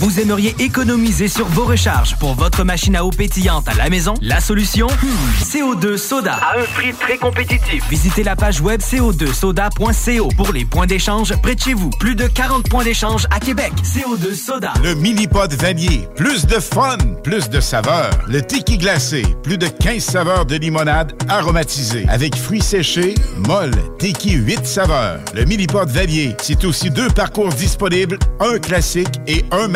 Vous 0.00 0.20
aimeriez 0.20 0.54
économiser 0.60 1.26
sur 1.26 1.46
vos 1.46 1.64
recharges 1.64 2.16
pour 2.20 2.34
votre 2.34 2.62
machine 2.62 2.94
à 2.94 3.04
eau 3.04 3.10
pétillante 3.10 3.66
à 3.66 3.74
la 3.74 3.90
maison? 3.90 4.14
La 4.22 4.40
solution? 4.40 4.86
Hmm, 4.86 5.42
CO2 5.42 5.96
Soda. 5.96 6.34
À 6.34 6.60
un 6.60 6.64
prix 6.74 6.92
très 6.92 7.18
compétitif. 7.18 7.82
Visitez 7.90 8.22
la 8.22 8.36
page 8.36 8.60
web 8.60 8.80
co2soda.co 8.80 10.28
pour 10.36 10.52
les 10.52 10.64
points 10.64 10.86
d'échange 10.86 11.34
près 11.42 11.56
de 11.56 11.60
chez 11.60 11.74
vous. 11.74 11.90
Plus 11.98 12.14
de 12.14 12.28
40 12.28 12.68
points 12.68 12.84
d'échange 12.84 13.26
à 13.32 13.40
Québec. 13.40 13.72
CO2 13.82 14.36
Soda. 14.36 14.72
Le 14.84 14.94
mini-pod 14.94 15.52
vanier. 15.54 16.08
Plus 16.14 16.46
de 16.46 16.60
fun, 16.60 16.98
plus 17.24 17.50
de 17.50 17.58
saveurs. 17.58 18.12
Le 18.28 18.40
tiki 18.40 18.78
glacé. 18.78 19.22
Plus 19.42 19.58
de 19.58 19.66
15 19.66 20.00
saveurs 20.00 20.46
de 20.46 20.54
limonade 20.54 21.12
aromatisée. 21.28 22.06
Avec 22.08 22.36
fruits 22.36 22.62
séchés, 22.62 23.16
molle, 23.48 23.74
tiki 23.98 24.34
8 24.34 24.64
saveurs. 24.64 25.18
Le 25.34 25.44
mini-pod 25.44 25.88
vanier. 25.90 26.36
C'est 26.40 26.64
aussi 26.64 26.88
deux 26.88 27.08
parcours 27.08 27.48
disponibles, 27.48 28.16
un 28.38 28.60
classique 28.60 29.18
et 29.26 29.44
un 29.50 29.66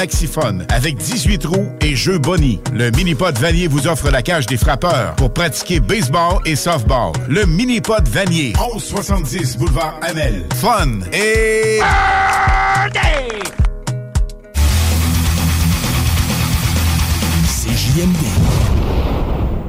Avec 0.68 0.96
18 0.96 1.44
roues 1.46 1.68
et 1.80 1.96
jeux 1.96 2.18
Bonnie. 2.18 2.60
Le 2.72 2.90
mini-pod 2.90 3.36
vanier 3.38 3.66
vous 3.66 3.86
offre 3.86 4.10
la 4.10 4.22
cage 4.22 4.46
des 4.46 4.56
frappeurs 4.56 5.14
pour 5.16 5.32
pratiquer 5.32 5.80
baseball 5.80 6.38
et 6.44 6.54
softball. 6.54 7.12
Le 7.28 7.46
mini-pod 7.46 8.06
vanier. 8.08 8.52
1170 8.58 9.56
boulevard 9.58 9.98
Amel. 10.02 10.44
Fun 10.54 11.00
et... 11.12 11.80
CJMD. 17.46 18.31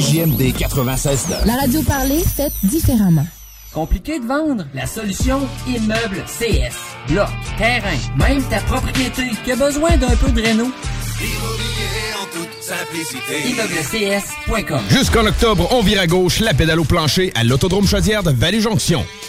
CJMD 0.00 0.54
96 0.56 1.26
La 1.44 1.56
radio 1.56 1.82
parlée, 1.82 2.24
faite 2.24 2.54
différemment. 2.62 3.26
Compliqué 3.74 4.18
de 4.18 4.24
vendre? 4.24 4.64
La 4.72 4.86
solution 4.86 5.40
Immeuble 5.68 6.24
CS. 6.26 6.74
Bloc, 7.08 7.28
terrain, 7.58 7.98
même 8.16 8.42
ta 8.44 8.60
propriété 8.60 9.24
qui 9.44 9.52
a 9.52 9.56
besoin 9.56 9.98
d'un 9.98 10.16
peu 10.16 10.30
de 10.32 10.40
réno. 10.40 10.70
ImmeublesCS.com 13.44 14.80
Jusqu'en 14.88 15.26
octobre, 15.26 15.68
on 15.72 15.82
vire 15.82 16.00
à 16.00 16.06
gauche 16.06 16.40
la 16.40 16.54
pédale 16.54 16.80
au 16.80 16.84
plancher 16.84 17.30
à 17.34 17.44
l'Autodrome 17.44 17.86
Chaudière 17.86 18.22
de 18.22 18.30
Vallée-Jonction. 18.30 19.04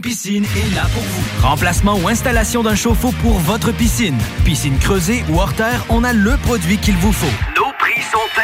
Piscine 0.00 0.44
est 0.44 0.74
là 0.76 0.82
pour 0.94 1.02
vous. 1.02 1.42
Remplacement 1.42 1.96
ou 1.96 2.06
installation 2.06 2.62
d'un 2.62 2.76
chauffe-eau 2.76 3.10
pour 3.20 3.38
votre 3.38 3.72
piscine. 3.72 4.16
Piscine 4.44 4.78
creusée 4.78 5.24
ou 5.28 5.40
hors 5.40 5.54
terre, 5.54 5.84
on 5.88 6.04
a 6.04 6.12
le 6.12 6.36
produit 6.36 6.78
qu'il 6.78 6.96
vous 6.96 7.12
faut. 7.12 7.51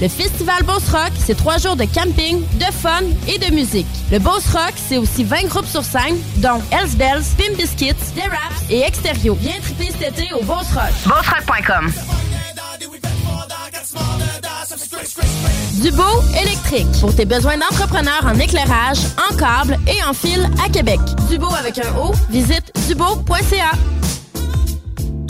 Le 0.00 0.08
festival 0.08 0.62
Beauce 0.64 0.88
Rock, 0.90 1.12
c'est 1.24 1.36
trois 1.36 1.58
jours 1.58 1.76
de 1.76 1.84
camping, 1.84 2.42
de 2.58 2.72
fun 2.72 3.02
et 3.28 3.38
de 3.38 3.54
musique. 3.54 3.86
Le 4.10 4.18
Beauce 4.18 4.48
Rock, 4.52 4.74
c'est 4.76 4.98
aussi 4.98 5.24
20 5.24 5.44
groupes 5.44 5.66
sur 5.66 5.84
scène, 5.84 6.16
dont 6.38 6.60
Hells 6.70 6.96
Bells, 6.96 7.24
Pim 7.36 7.54
Biscuits, 7.56 7.94
The 8.16 8.28
Raps 8.28 8.70
et 8.70 8.80
Extérieur. 8.82 9.36
Viens 9.40 9.60
triper 9.62 9.92
cet 9.98 10.18
été 10.18 10.32
au 10.34 10.42
Beauce 10.44 10.72
Rock. 10.74 10.92
BeauceRock.com. 11.06 11.92
Dubo 15.82 16.02
électrique. 16.40 16.86
Pour 17.00 17.14
tes 17.14 17.24
besoins 17.24 17.56
d'entrepreneurs 17.56 18.24
en 18.24 18.38
éclairage, 18.38 18.98
en 19.30 19.34
câble 19.36 19.78
et 19.88 20.02
en 20.04 20.12
fil 20.12 20.48
à 20.64 20.68
Québec. 20.68 21.00
Dubo 21.28 21.48
avec 21.58 21.78
un 21.78 21.96
O, 21.98 22.12
visite 22.30 22.72
dubo.ca. 22.88 23.72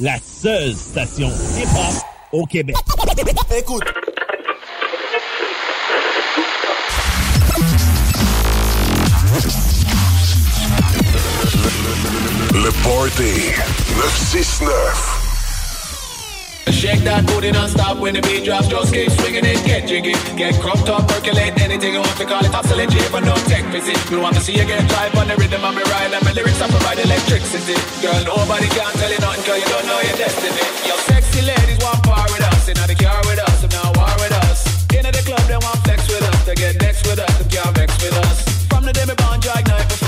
La 0.00 0.14
seule 0.20 0.76
station 0.76 1.28
hip-hop 1.56 1.94
au 2.30 2.46
Québec. 2.46 2.76
Écoute. 3.56 3.82
Le 12.52 12.70
Party 12.84 13.50
969. 13.96 15.17
Shake 16.68 17.00
that 17.08 17.24
booty 17.26 17.50
non-stop 17.50 17.96
when 17.96 18.12
the 18.12 18.22
beat 18.22 18.44
drops 18.44 18.68
Just 18.68 18.92
keep 18.92 19.10
swinging 19.10 19.44
it, 19.44 19.58
get 19.64 19.88
jiggy. 19.88 20.12
Get 20.36 20.54
crumped 20.60 20.88
up, 20.88 21.08
percolate 21.08 21.56
anything 21.58 21.96
you 21.96 22.04
want 22.04 22.16
to 22.20 22.26
call 22.28 22.44
it 22.44 22.54
Oscillate, 22.54 22.92
you 22.92 23.02
but 23.10 23.24
no 23.24 23.34
tech 23.48 23.64
visit. 23.72 23.96
You 24.12 24.20
want 24.20 24.36
to 24.36 24.42
see 24.44 24.52
you 24.52 24.68
get 24.68 24.84
live 24.92 25.16
on 25.16 25.26
the 25.26 25.36
rhythm 25.40 25.64
of 25.64 25.74
me 25.74 25.82
ride 25.88 26.12
And 26.12 26.22
my 26.22 26.32
lyrics 26.36 26.60
I 26.60 26.68
provide 26.68 27.00
electricity. 27.00 27.74
Girl, 28.04 28.20
nobody 28.24 28.68
can 28.68 28.92
tell 29.00 29.10
you 29.10 29.18
nothing 29.18 29.44
Cause 29.48 29.58
you 29.58 29.68
don't 29.72 29.86
know 29.88 30.00
your 30.04 30.16
destiny. 30.20 30.64
Your 30.84 31.00
sexy 31.08 31.42
ladies 31.42 31.80
want 31.80 32.04
par 32.04 32.28
with 32.28 32.44
us 32.44 32.68
They 32.68 32.76
not 32.76 32.86
the 32.86 32.96
car 33.00 33.20
with 33.24 33.40
us, 33.40 33.58
them 33.64 33.72
not 33.72 33.96
war 33.96 34.12
with 34.20 34.34
us. 34.46 34.68
Into 34.92 35.10
the 35.10 35.24
club, 35.24 35.44
they 35.48 35.58
want 35.58 35.80
flex 35.88 36.04
with 36.04 36.20
us 36.20 36.40
They 36.44 36.54
get 36.54 36.76
next 36.84 37.08
with 37.08 37.18
us, 37.18 37.32
them 37.40 37.48
can't 37.48 37.72
vex 37.74 37.90
with 38.04 38.16
us. 38.28 38.44
From 38.68 38.84
the 38.84 38.92
day 38.92 39.08
we 39.08 39.16
born, 39.16 39.40
ignite 39.40 39.88
before 39.88 40.07